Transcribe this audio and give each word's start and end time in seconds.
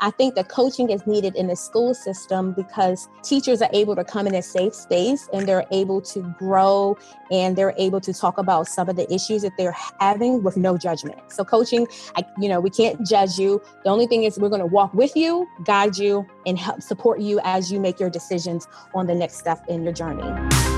I 0.00 0.10
think 0.10 0.36
that 0.36 0.48
coaching 0.48 0.90
is 0.90 1.04
needed 1.08 1.34
in 1.34 1.48
the 1.48 1.56
school 1.56 1.92
system 1.92 2.52
because 2.52 3.08
teachers 3.24 3.60
are 3.60 3.70
able 3.72 3.96
to 3.96 4.04
come 4.04 4.28
in 4.28 4.34
a 4.36 4.42
safe 4.42 4.72
space 4.72 5.28
and 5.32 5.48
they're 5.48 5.66
able 5.72 6.00
to 6.02 6.22
grow 6.38 6.96
and 7.32 7.56
they're 7.56 7.74
able 7.76 8.00
to 8.02 8.12
talk 8.12 8.38
about 8.38 8.68
some 8.68 8.88
of 8.88 8.94
the 8.94 9.12
issues 9.12 9.42
that 9.42 9.56
they're 9.58 9.74
having 9.98 10.44
with 10.44 10.56
no 10.56 10.78
judgment. 10.78 11.18
So 11.32 11.44
coaching, 11.44 11.88
I, 12.16 12.24
you 12.38 12.48
know, 12.48 12.60
we 12.60 12.70
can't 12.70 13.04
judge 13.04 13.38
you. 13.38 13.60
The 13.82 13.90
only 13.90 14.06
thing 14.06 14.22
is 14.22 14.38
we're 14.38 14.50
going 14.50 14.60
to 14.60 14.66
walk 14.66 14.94
with 14.94 15.16
you, 15.16 15.48
guide 15.64 15.98
you, 15.98 16.24
and 16.46 16.56
help 16.56 16.80
support 16.80 17.18
you 17.18 17.40
as 17.42 17.72
you 17.72 17.80
make 17.80 17.98
your 17.98 18.10
decisions 18.10 18.68
on 18.94 19.08
the 19.08 19.16
next 19.16 19.38
step 19.38 19.64
in 19.68 19.82
your 19.82 19.92
journey. 19.92 20.77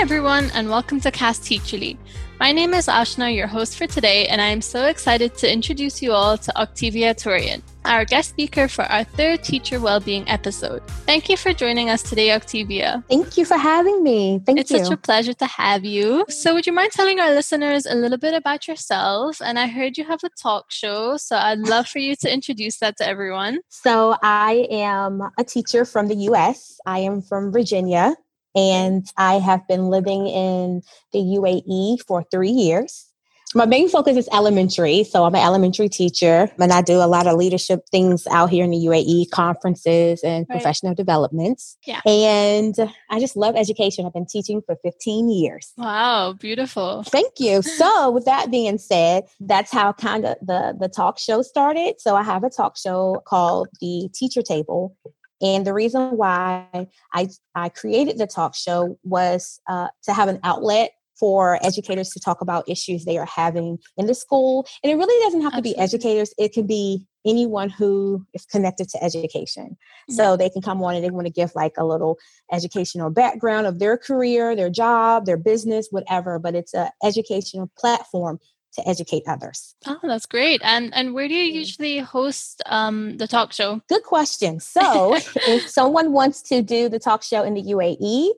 Hi, 0.00 0.04
everyone, 0.04 0.50
and 0.54 0.70
welcome 0.70 0.98
to 1.02 1.10
Cast 1.10 1.42
Teacherly. 1.42 1.98
My 2.38 2.52
name 2.52 2.72
is 2.72 2.86
Ashna, 2.86 3.36
your 3.36 3.46
host 3.46 3.76
for 3.76 3.86
today, 3.86 4.28
and 4.28 4.40
I 4.40 4.46
am 4.46 4.62
so 4.62 4.86
excited 4.86 5.36
to 5.36 5.52
introduce 5.52 6.00
you 6.00 6.12
all 6.12 6.38
to 6.38 6.58
Octavia 6.58 7.14
Turian, 7.14 7.60
our 7.84 8.06
guest 8.06 8.30
speaker 8.30 8.66
for 8.66 8.84
our 8.84 9.04
third 9.04 9.44
Teacher 9.44 9.78
Wellbeing 9.78 10.26
episode. 10.26 10.82
Thank 11.04 11.28
you 11.28 11.36
for 11.36 11.52
joining 11.52 11.90
us 11.90 12.02
today, 12.02 12.32
Octavia. 12.32 13.04
Thank 13.10 13.36
you 13.36 13.44
for 13.44 13.58
having 13.58 14.02
me. 14.02 14.40
Thank 14.46 14.60
it's 14.60 14.70
you. 14.70 14.78
It's 14.78 14.88
such 14.88 14.94
a 14.94 14.96
pleasure 14.96 15.34
to 15.34 15.44
have 15.44 15.84
you. 15.84 16.24
So, 16.30 16.54
would 16.54 16.66
you 16.66 16.72
mind 16.72 16.92
telling 16.92 17.20
our 17.20 17.34
listeners 17.34 17.84
a 17.84 17.94
little 17.94 18.16
bit 18.16 18.32
about 18.32 18.66
yourself? 18.66 19.42
And 19.42 19.58
I 19.58 19.66
heard 19.66 19.98
you 19.98 20.06
have 20.06 20.24
a 20.24 20.30
talk 20.30 20.70
show, 20.70 21.18
so 21.18 21.36
I'd 21.36 21.58
love 21.58 21.86
for 21.86 21.98
you 21.98 22.16
to 22.22 22.32
introduce 22.32 22.78
that 22.78 22.96
to 22.96 23.06
everyone. 23.06 23.58
So, 23.68 24.16
I 24.22 24.66
am 24.70 25.20
a 25.38 25.44
teacher 25.44 25.84
from 25.84 26.08
the 26.08 26.16
US. 26.30 26.80
I 26.86 27.00
am 27.00 27.20
from 27.20 27.52
Virginia 27.52 28.16
and 28.54 29.06
I 29.16 29.34
have 29.34 29.66
been 29.68 29.88
living 29.88 30.26
in 30.26 30.82
the 31.12 31.18
UAE 31.18 32.02
for 32.06 32.24
three 32.30 32.50
years. 32.50 33.10
My 33.52 33.66
main 33.66 33.88
focus 33.88 34.16
is 34.16 34.28
elementary. 34.32 35.02
So 35.02 35.24
I'm 35.24 35.34
an 35.34 35.42
elementary 35.44 35.88
teacher 35.88 36.48
and 36.60 36.72
I 36.72 36.82
do 36.82 36.98
a 36.98 37.08
lot 37.08 37.26
of 37.26 37.36
leadership 37.36 37.80
things 37.90 38.24
out 38.28 38.48
here 38.48 38.64
in 38.64 38.70
the 38.70 38.76
UAE, 38.76 39.30
conferences 39.30 40.22
and 40.22 40.46
right. 40.48 40.56
professional 40.56 40.94
developments. 40.94 41.76
Yeah. 41.84 42.00
And 42.06 42.76
I 43.10 43.18
just 43.18 43.36
love 43.36 43.56
education. 43.56 44.06
I've 44.06 44.12
been 44.12 44.26
teaching 44.26 44.62
for 44.64 44.76
15 44.84 45.30
years. 45.30 45.72
Wow, 45.76 46.34
beautiful. 46.34 47.02
Thank 47.02 47.40
you. 47.40 47.62
So 47.62 48.10
with 48.12 48.24
that 48.24 48.52
being 48.52 48.78
said, 48.78 49.24
that's 49.40 49.72
how 49.72 49.94
kind 49.94 50.26
of 50.26 50.36
the, 50.40 50.76
the 50.78 50.88
talk 50.88 51.18
show 51.18 51.42
started. 51.42 51.96
So 51.98 52.14
I 52.14 52.22
have 52.22 52.44
a 52.44 52.50
talk 52.50 52.76
show 52.76 53.20
called 53.26 53.66
The 53.80 54.08
Teacher 54.14 54.42
Table 54.42 54.96
and 55.42 55.66
the 55.66 55.74
reason 55.74 56.16
why 56.16 56.88
I, 57.12 57.28
I 57.54 57.68
created 57.68 58.18
the 58.18 58.26
talk 58.26 58.54
show 58.54 58.98
was 59.02 59.60
uh, 59.68 59.88
to 60.04 60.12
have 60.12 60.28
an 60.28 60.40
outlet 60.44 60.92
for 61.18 61.58
educators 61.64 62.08
to 62.10 62.20
talk 62.20 62.40
about 62.40 62.68
issues 62.68 63.04
they 63.04 63.18
are 63.18 63.26
having 63.26 63.78
in 63.98 64.06
the 64.06 64.14
school. 64.14 64.66
And 64.82 64.90
it 64.90 64.96
really 64.96 65.24
doesn't 65.24 65.42
have 65.42 65.52
Absolutely. 65.52 65.72
to 65.72 65.76
be 65.76 65.82
educators, 65.82 66.34
it 66.38 66.52
can 66.54 66.66
be 66.66 67.06
anyone 67.26 67.68
who 67.68 68.24
is 68.32 68.46
connected 68.46 68.88
to 68.88 69.04
education. 69.04 69.76
So 70.08 70.38
they 70.38 70.48
can 70.48 70.62
come 70.62 70.82
on 70.82 70.94
and 70.94 71.04
they 71.04 71.10
want 71.10 71.26
to 71.26 71.32
give 71.32 71.54
like 71.54 71.74
a 71.76 71.84
little 71.84 72.16
educational 72.50 73.10
background 73.10 73.66
of 73.66 73.78
their 73.78 73.98
career, 73.98 74.56
their 74.56 74.70
job, 74.70 75.26
their 75.26 75.36
business, 75.36 75.88
whatever, 75.90 76.38
but 76.38 76.54
it's 76.54 76.72
an 76.72 76.88
educational 77.04 77.70
platform 77.78 78.38
to 78.74 78.88
educate 78.88 79.24
others. 79.26 79.74
Oh, 79.86 79.98
that's 80.02 80.26
great. 80.26 80.60
And 80.64 80.94
and 80.94 81.14
where 81.14 81.28
do 81.28 81.34
you 81.34 81.52
usually 81.52 81.98
host 81.98 82.62
um, 82.66 83.16
the 83.16 83.26
talk 83.26 83.52
show? 83.52 83.80
Good 83.88 84.04
question. 84.04 84.60
So, 84.60 85.14
if 85.46 85.68
someone 85.68 86.12
wants 86.12 86.42
to 86.42 86.62
do 86.62 86.88
the 86.88 86.98
talk 86.98 87.22
show 87.22 87.42
in 87.42 87.54
the 87.54 87.62
UAE, 87.62 88.30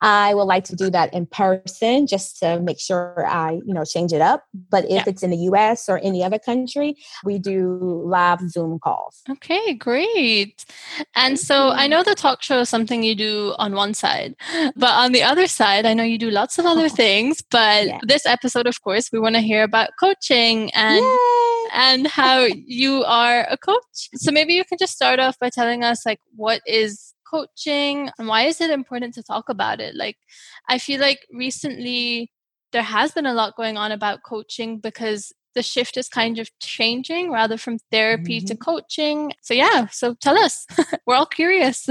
I 0.00 0.34
would 0.34 0.44
like 0.44 0.64
to 0.64 0.76
do 0.76 0.90
that 0.90 1.12
in 1.12 1.26
person 1.26 2.06
just 2.06 2.38
to 2.40 2.60
make 2.60 2.78
sure 2.78 3.26
I, 3.26 3.60
you 3.64 3.74
know, 3.74 3.84
change 3.84 4.12
it 4.12 4.20
up. 4.20 4.44
But 4.70 4.84
if 4.84 4.90
yeah. 4.90 5.04
it's 5.06 5.22
in 5.22 5.30
the 5.30 5.36
US 5.52 5.88
or 5.88 5.98
any 6.02 6.22
other 6.22 6.38
country, 6.38 6.96
we 7.24 7.38
do 7.38 8.02
live 8.04 8.40
Zoom 8.48 8.78
calls. 8.78 9.22
Okay, 9.28 9.74
great. 9.74 10.64
And 11.14 11.38
so 11.38 11.70
I 11.70 11.82
mm-hmm. 11.82 11.90
know 11.90 12.02
the 12.02 12.14
talk 12.14 12.42
show 12.42 12.60
is 12.60 12.68
something 12.68 13.02
you 13.02 13.14
do 13.14 13.54
on 13.58 13.74
one 13.74 13.94
side, 13.94 14.34
but 14.76 14.90
on 14.90 15.12
the 15.12 15.22
other 15.22 15.46
side, 15.46 15.84
I 15.86 15.94
know 15.94 16.04
you 16.04 16.18
do 16.18 16.30
lots 16.30 16.58
of 16.58 16.66
other 16.66 16.88
things. 17.02 17.42
But 17.50 17.86
yeah. 17.86 18.00
this 18.06 18.26
episode, 18.26 18.66
of 18.66 18.80
course, 18.82 19.10
we 19.12 19.18
want 19.18 19.34
to 19.34 19.40
hear 19.40 19.62
about 19.62 19.90
coaching 19.98 20.70
and 20.74 21.04
Yay! 21.04 21.68
and 21.72 22.06
how 22.06 22.46
you 22.66 23.04
are 23.04 23.46
a 23.50 23.56
coach. 23.56 24.08
So 24.14 24.30
maybe 24.30 24.54
you 24.54 24.64
can 24.64 24.78
just 24.78 24.94
start 24.94 25.18
off 25.18 25.38
by 25.38 25.50
telling 25.50 25.82
us 25.82 26.06
like 26.06 26.20
what 26.36 26.60
is 26.66 27.14
coaching 27.28 28.10
and 28.18 28.28
why 28.28 28.42
is 28.42 28.60
it 28.60 28.70
important 28.70 29.14
to 29.14 29.22
talk 29.22 29.48
about 29.48 29.80
it 29.80 29.94
like 29.94 30.16
i 30.68 30.78
feel 30.78 31.00
like 31.00 31.26
recently 31.32 32.30
there 32.72 32.82
has 32.82 33.12
been 33.12 33.26
a 33.26 33.34
lot 33.34 33.56
going 33.56 33.76
on 33.76 33.92
about 33.92 34.22
coaching 34.24 34.78
because 34.78 35.32
the 35.54 35.62
shift 35.62 35.96
is 35.96 36.08
kind 36.08 36.38
of 36.38 36.50
changing 36.60 37.30
rather 37.30 37.56
from 37.56 37.78
therapy 37.90 38.38
mm-hmm. 38.38 38.46
to 38.46 38.56
coaching 38.56 39.32
so 39.42 39.54
yeah 39.54 39.86
so 39.88 40.14
tell 40.14 40.38
us 40.38 40.66
we're 41.06 41.16
all 41.16 41.26
curious 41.26 41.88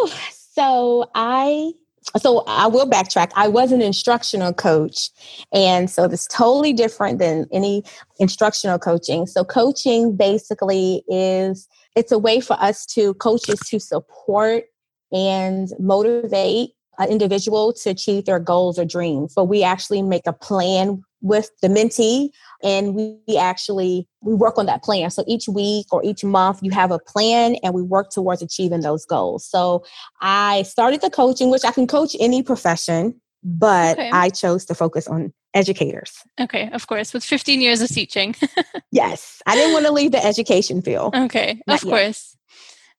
so 0.30 1.10
i 1.14 1.72
so 2.16 2.42
I 2.46 2.66
will 2.66 2.88
backtrack. 2.88 3.32
I 3.36 3.48
was 3.48 3.70
an 3.70 3.82
instructional 3.82 4.52
coach. 4.52 5.10
And 5.52 5.90
so 5.90 6.04
it's 6.04 6.26
totally 6.26 6.72
different 6.72 7.18
than 7.18 7.46
any 7.52 7.84
instructional 8.18 8.78
coaching. 8.78 9.26
So 9.26 9.44
coaching 9.44 10.16
basically 10.16 11.04
is 11.08 11.68
it's 11.96 12.12
a 12.12 12.18
way 12.18 12.40
for 12.40 12.54
us 12.54 12.86
to 12.86 13.14
coaches 13.14 13.60
to 13.66 13.78
support 13.78 14.64
and 15.12 15.68
motivate 15.78 16.70
an 16.98 17.08
individual 17.08 17.72
to 17.72 17.90
achieve 17.90 18.24
their 18.24 18.40
goals 18.40 18.78
or 18.78 18.84
dreams. 18.84 19.32
But 19.34 19.44
we 19.44 19.62
actually 19.62 20.02
make 20.02 20.26
a 20.26 20.32
plan 20.32 21.02
with 21.20 21.50
the 21.62 21.68
mentee 21.68 22.30
and 22.62 22.94
we 22.94 23.36
actually 23.36 24.06
we 24.22 24.34
work 24.34 24.56
on 24.58 24.66
that 24.66 24.82
plan 24.82 25.10
so 25.10 25.24
each 25.26 25.48
week 25.48 25.86
or 25.92 26.02
each 26.04 26.22
month 26.22 26.60
you 26.62 26.70
have 26.70 26.90
a 26.90 26.98
plan 26.98 27.56
and 27.62 27.74
we 27.74 27.82
work 27.82 28.10
towards 28.10 28.40
achieving 28.40 28.82
those 28.82 29.04
goals 29.04 29.44
so 29.44 29.84
i 30.20 30.62
started 30.62 31.00
the 31.00 31.10
coaching 31.10 31.50
which 31.50 31.64
i 31.64 31.72
can 31.72 31.86
coach 31.86 32.14
any 32.20 32.40
profession 32.42 33.20
but 33.42 33.98
okay. 33.98 34.10
i 34.12 34.28
chose 34.28 34.64
to 34.64 34.74
focus 34.74 35.08
on 35.08 35.32
educators 35.54 36.22
okay 36.40 36.70
of 36.72 36.86
course 36.86 37.12
with 37.12 37.24
15 37.24 37.60
years 37.60 37.80
of 37.80 37.88
teaching 37.88 38.34
yes 38.92 39.42
i 39.46 39.56
didn't 39.56 39.72
want 39.72 39.86
to 39.86 39.92
leave 39.92 40.12
the 40.12 40.24
education 40.24 40.82
field 40.82 41.16
okay 41.16 41.60
Not 41.66 41.80
of 41.80 41.84
yet. 41.84 41.90
course 41.90 42.36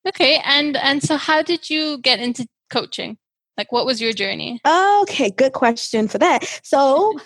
Okay, 0.08 0.42
and 0.46 0.78
and 0.78 1.04
so 1.04 1.18
how 1.18 1.42
did 1.42 1.70
you 1.70 2.00
get 2.00 2.20
into 2.20 2.48
coaching? 2.70 3.18
Like 3.58 3.72
what 3.72 3.86
was 3.86 4.02
your 4.02 4.14
journey? 4.14 4.62
Okay, 4.66 5.30
good 5.32 5.54
question 5.54 6.08
for 6.08 6.18
that. 6.18 6.46
So 6.64 7.20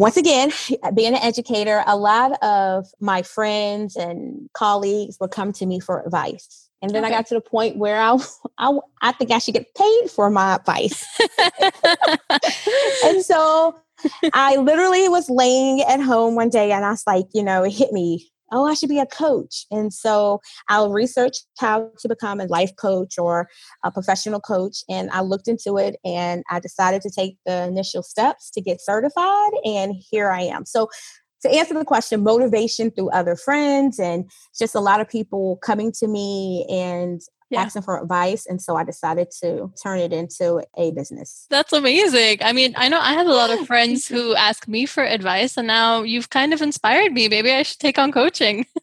once 0.00 0.16
again, 0.16 0.50
being 0.94 1.14
an 1.14 1.22
educator, 1.22 1.84
a 1.86 1.96
lot 1.96 2.42
of 2.42 2.86
my 3.00 3.22
friends 3.22 3.96
and 3.96 4.48
colleagues 4.54 5.18
would 5.20 5.30
come 5.30 5.52
to 5.52 5.66
me 5.66 5.78
for 5.78 6.02
advice. 6.02 6.68
And 6.82 6.92
then 6.92 7.04
okay. 7.04 7.12
I 7.12 7.16
got 7.18 7.26
to 7.26 7.34
the 7.34 7.42
point 7.42 7.76
where 7.76 8.00
I, 8.00 8.16
I, 8.58 8.78
I 9.02 9.12
think 9.12 9.30
I 9.30 9.38
should 9.38 9.54
get 9.54 9.72
paid 9.74 10.10
for 10.10 10.30
my 10.30 10.54
advice. 10.54 11.04
and 13.04 13.22
so 13.22 13.78
I 14.32 14.56
literally 14.56 15.08
was 15.10 15.28
laying 15.28 15.82
at 15.82 16.00
home 16.00 16.34
one 16.34 16.48
day 16.48 16.72
and 16.72 16.84
I 16.84 16.90
was 16.90 17.04
like, 17.06 17.26
you 17.34 17.42
know, 17.42 17.62
it 17.64 17.72
hit 17.72 17.92
me 17.92 18.30
oh, 18.52 18.66
I 18.66 18.74
should 18.74 18.88
be 18.88 18.98
a 18.98 19.06
coach. 19.06 19.66
And 19.70 19.92
so 19.92 20.40
I'll 20.68 20.92
research 20.92 21.38
how 21.58 21.90
to 21.98 22.08
become 22.08 22.40
a 22.40 22.46
life 22.46 22.72
coach 22.76 23.18
or 23.18 23.48
a 23.84 23.90
professional 23.90 24.40
coach. 24.40 24.84
And 24.88 25.10
I 25.10 25.20
looked 25.20 25.48
into 25.48 25.76
it 25.78 25.96
and 26.04 26.42
I 26.50 26.60
decided 26.60 27.02
to 27.02 27.10
take 27.10 27.36
the 27.46 27.64
initial 27.64 28.02
steps 28.02 28.50
to 28.50 28.60
get 28.60 28.80
certified. 28.80 29.52
And 29.64 29.94
here 30.10 30.30
I 30.30 30.42
am. 30.42 30.66
So 30.66 30.88
to 31.42 31.50
answer 31.50 31.74
the 31.74 31.84
question, 31.84 32.22
motivation 32.22 32.90
through 32.90 33.10
other 33.10 33.36
friends 33.36 33.98
and 33.98 34.30
just 34.58 34.74
a 34.74 34.80
lot 34.80 35.00
of 35.00 35.08
people 35.08 35.58
coming 35.62 35.92
to 35.92 36.06
me 36.06 36.66
and 36.70 37.20
yeah. 37.50 37.62
asking 37.62 37.82
for 37.82 38.00
advice. 38.00 38.46
And 38.46 38.62
so 38.62 38.76
I 38.76 38.84
decided 38.84 39.28
to 39.42 39.72
turn 39.82 39.98
it 39.98 40.12
into 40.12 40.62
a 40.76 40.92
business. 40.92 41.46
That's 41.50 41.72
amazing. 41.72 42.38
I 42.42 42.52
mean, 42.52 42.74
I 42.76 42.88
know 42.88 43.00
I 43.00 43.12
have 43.12 43.26
a 43.26 43.32
lot 43.32 43.50
of 43.50 43.66
friends 43.66 44.06
who 44.06 44.34
ask 44.34 44.68
me 44.68 44.86
for 44.86 45.04
advice, 45.04 45.56
and 45.56 45.66
now 45.66 46.02
you've 46.02 46.30
kind 46.30 46.54
of 46.54 46.62
inspired 46.62 47.12
me. 47.12 47.28
Maybe 47.28 47.52
I 47.52 47.62
should 47.62 47.78
take 47.78 47.98
on 47.98 48.12
coaching. 48.12 48.66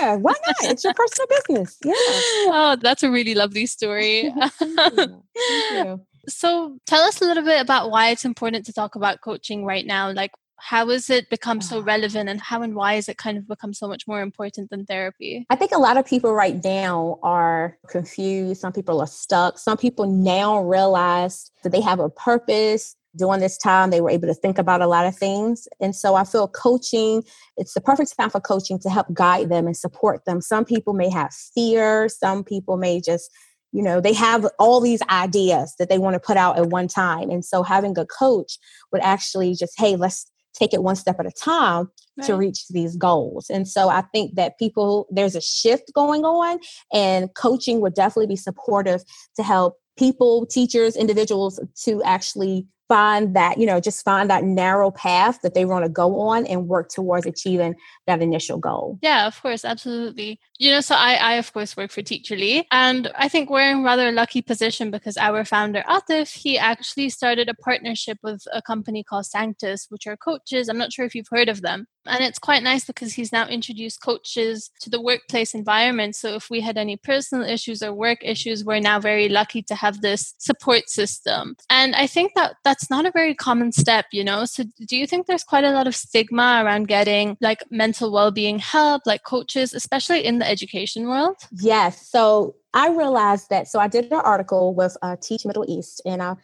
Yeah, 0.00 0.14
why 0.16 0.34
not? 0.46 0.56
It's 0.62 0.84
your 0.84 0.94
personal 0.94 1.26
business. 1.26 1.76
Yeah. 1.84 1.92
Oh, 1.94 2.76
that's 2.80 3.02
a 3.02 3.10
really 3.10 3.34
lovely 3.34 3.66
story. 3.66 4.32
Thank 4.58 4.96
you. 4.96 5.22
Thank 5.36 5.86
you. 5.86 6.00
So, 6.28 6.78
tell 6.84 7.04
us 7.04 7.22
a 7.22 7.24
little 7.24 7.42
bit 7.42 7.58
about 7.58 7.90
why 7.90 8.10
it's 8.10 8.26
important 8.26 8.66
to 8.66 8.72
talk 8.74 8.96
about 8.96 9.22
coaching 9.22 9.64
right 9.64 9.86
now. 9.86 10.12
Like, 10.12 10.32
how 10.60 10.88
has 10.88 11.08
it 11.08 11.30
become 11.30 11.60
so 11.60 11.80
relevant 11.80 12.28
and 12.28 12.40
how 12.40 12.62
and 12.62 12.74
why 12.74 12.94
has 12.94 13.08
it 13.08 13.16
kind 13.16 13.38
of 13.38 13.46
become 13.46 13.72
so 13.72 13.88
much 13.88 14.06
more 14.06 14.20
important 14.20 14.70
than 14.70 14.84
therapy? 14.84 15.46
I 15.50 15.56
think 15.56 15.72
a 15.72 15.78
lot 15.78 15.96
of 15.96 16.06
people 16.06 16.32
right 16.32 16.62
now 16.62 17.18
are 17.22 17.78
confused. 17.88 18.60
Some 18.60 18.72
people 18.72 19.00
are 19.00 19.06
stuck. 19.06 19.58
Some 19.58 19.76
people 19.76 20.06
now 20.06 20.62
realize 20.62 21.50
that 21.62 21.70
they 21.70 21.80
have 21.80 22.00
a 22.00 22.10
purpose. 22.10 22.96
During 23.16 23.40
this 23.40 23.56
time 23.56 23.90
they 23.90 24.00
were 24.00 24.10
able 24.10 24.28
to 24.28 24.34
think 24.34 24.58
about 24.58 24.82
a 24.82 24.86
lot 24.86 25.06
of 25.06 25.16
things. 25.16 25.66
And 25.80 25.94
so 25.96 26.14
i 26.14 26.24
feel 26.24 26.46
coaching 26.46 27.22
it's 27.56 27.74
the 27.74 27.80
perfect 27.80 28.16
time 28.16 28.30
for 28.30 28.40
coaching 28.40 28.78
to 28.80 28.90
help 28.90 29.12
guide 29.12 29.48
them 29.48 29.66
and 29.66 29.76
support 29.76 30.24
them. 30.24 30.40
Some 30.40 30.64
people 30.64 30.92
may 30.92 31.08
have 31.10 31.32
fear. 31.32 32.08
Some 32.08 32.44
people 32.44 32.76
may 32.76 33.00
just 33.00 33.30
you 33.72 33.82
know 33.82 34.00
they 34.00 34.12
have 34.12 34.46
all 34.58 34.80
these 34.80 35.02
ideas 35.10 35.74
that 35.78 35.88
they 35.88 35.98
want 35.98 36.14
to 36.14 36.20
put 36.20 36.36
out 36.36 36.58
at 36.58 36.66
one 36.66 36.88
time. 36.88 37.30
And 37.30 37.44
so 37.44 37.62
having 37.62 37.96
a 37.98 38.06
coach 38.06 38.58
would 38.92 39.02
actually 39.02 39.54
just 39.54 39.72
hey 39.78 39.96
let's 39.96 40.30
take 40.54 40.74
it 40.74 40.82
one 40.82 40.96
step 40.96 41.20
at 41.20 41.26
a 41.26 41.30
time 41.30 41.88
right. 42.16 42.26
to 42.26 42.34
reach 42.34 42.68
these 42.68 42.96
goals. 42.96 43.50
And 43.50 43.66
so 43.68 43.88
I 43.88 44.02
think 44.12 44.34
that 44.34 44.58
people, 44.58 45.06
there's 45.10 45.36
a 45.36 45.40
shift 45.40 45.92
going 45.94 46.24
on, 46.24 46.58
and 46.92 47.32
coaching 47.34 47.80
would 47.80 47.94
definitely 47.94 48.26
be 48.26 48.36
supportive 48.36 49.02
to 49.36 49.42
help 49.42 49.78
people, 49.98 50.46
teachers, 50.46 50.96
individuals 50.96 51.60
to 51.84 52.02
actually 52.04 52.66
find 52.88 53.36
that, 53.36 53.58
you 53.58 53.66
know, 53.66 53.80
just 53.80 54.02
find 54.04 54.30
that 54.30 54.44
narrow 54.44 54.90
path 54.90 55.40
that 55.42 55.52
they 55.54 55.66
want 55.66 55.84
to 55.84 55.90
go 55.90 56.18
on 56.20 56.46
and 56.46 56.68
work 56.68 56.88
towards 56.88 57.26
achieving 57.26 57.74
that 58.08 58.22
initial 58.22 58.58
goal. 58.58 58.98
Yeah, 59.00 59.26
of 59.26 59.40
course, 59.40 59.64
absolutely. 59.64 60.40
You 60.58 60.72
know, 60.72 60.80
so 60.80 60.96
I, 60.96 61.14
I 61.14 61.32
of 61.34 61.52
course 61.52 61.76
work 61.76 61.92
for 61.92 62.02
Teacherly, 62.02 62.64
and 62.72 63.10
I 63.14 63.28
think 63.28 63.48
we're 63.48 63.70
in 63.70 63.84
rather 63.84 64.08
a 64.08 64.12
lucky 64.12 64.42
position 64.42 64.90
because 64.90 65.16
our 65.16 65.44
founder 65.44 65.84
Atif, 65.88 66.34
he 66.34 66.58
actually 66.58 67.10
started 67.10 67.48
a 67.48 67.54
partnership 67.54 68.18
with 68.22 68.42
a 68.52 68.60
company 68.60 69.04
called 69.04 69.26
Sanctus, 69.26 69.86
which 69.90 70.06
are 70.06 70.16
coaches. 70.16 70.68
I'm 70.68 70.78
not 70.78 70.92
sure 70.92 71.04
if 71.04 71.14
you've 71.14 71.28
heard 71.30 71.48
of 71.48 71.62
them. 71.62 71.86
And 72.08 72.24
it's 72.24 72.38
quite 72.38 72.62
nice 72.62 72.84
because 72.84 73.12
he's 73.12 73.32
now 73.32 73.46
introduced 73.46 74.02
coaches 74.02 74.70
to 74.80 74.88
the 74.88 75.00
workplace 75.00 75.54
environment. 75.54 76.16
So 76.16 76.34
if 76.34 76.48
we 76.48 76.60
had 76.60 76.78
any 76.78 76.96
personal 76.96 77.46
issues 77.46 77.82
or 77.82 77.92
work 77.92 78.18
issues, 78.22 78.64
we're 78.64 78.80
now 78.80 78.98
very 78.98 79.28
lucky 79.28 79.62
to 79.64 79.74
have 79.74 80.00
this 80.00 80.34
support 80.38 80.88
system. 80.88 81.56
And 81.68 81.94
I 81.94 82.06
think 82.06 82.32
that 82.34 82.56
that's 82.64 82.88
not 82.88 83.04
a 83.04 83.12
very 83.12 83.34
common 83.34 83.72
step, 83.72 84.06
you 84.10 84.24
know. 84.24 84.46
So 84.46 84.64
do 84.86 84.96
you 84.96 85.06
think 85.06 85.26
there's 85.26 85.44
quite 85.44 85.64
a 85.64 85.72
lot 85.72 85.86
of 85.86 85.94
stigma 85.94 86.62
around 86.64 86.88
getting 86.88 87.36
like 87.40 87.62
mental 87.70 87.97
well-being 88.06 88.58
help, 88.58 89.02
like 89.06 89.24
coaches, 89.24 89.72
especially 89.72 90.24
in 90.24 90.38
the 90.38 90.48
education 90.48 91.08
world? 91.08 91.36
Yes. 91.52 92.08
So 92.10 92.56
I 92.74 92.90
realized 92.90 93.48
that. 93.50 93.68
So 93.68 93.78
I 93.78 93.88
did 93.88 94.12
an 94.12 94.20
article 94.24 94.74
with 94.74 94.96
uh, 95.02 95.16
Teach 95.22 95.46
Middle 95.46 95.64
East, 95.66 96.02
and 96.04 96.22
I 96.22 96.34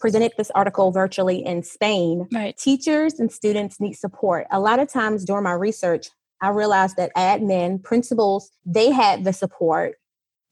presented 0.00 0.32
this 0.36 0.50
article 0.54 0.90
virtually 0.90 1.44
in 1.44 1.62
Spain. 1.62 2.26
Right. 2.32 2.56
Teachers 2.56 3.20
and 3.20 3.30
students 3.30 3.80
need 3.80 3.94
support. 3.94 4.46
A 4.50 4.60
lot 4.60 4.78
of 4.78 4.88
times 4.88 5.24
during 5.24 5.44
my 5.44 5.52
research, 5.52 6.08
I 6.42 6.48
realized 6.48 6.96
that 6.96 7.14
admin, 7.16 7.82
principals, 7.82 8.50
they 8.66 8.90
had 8.90 9.24
the 9.24 9.32
support, 9.32 9.94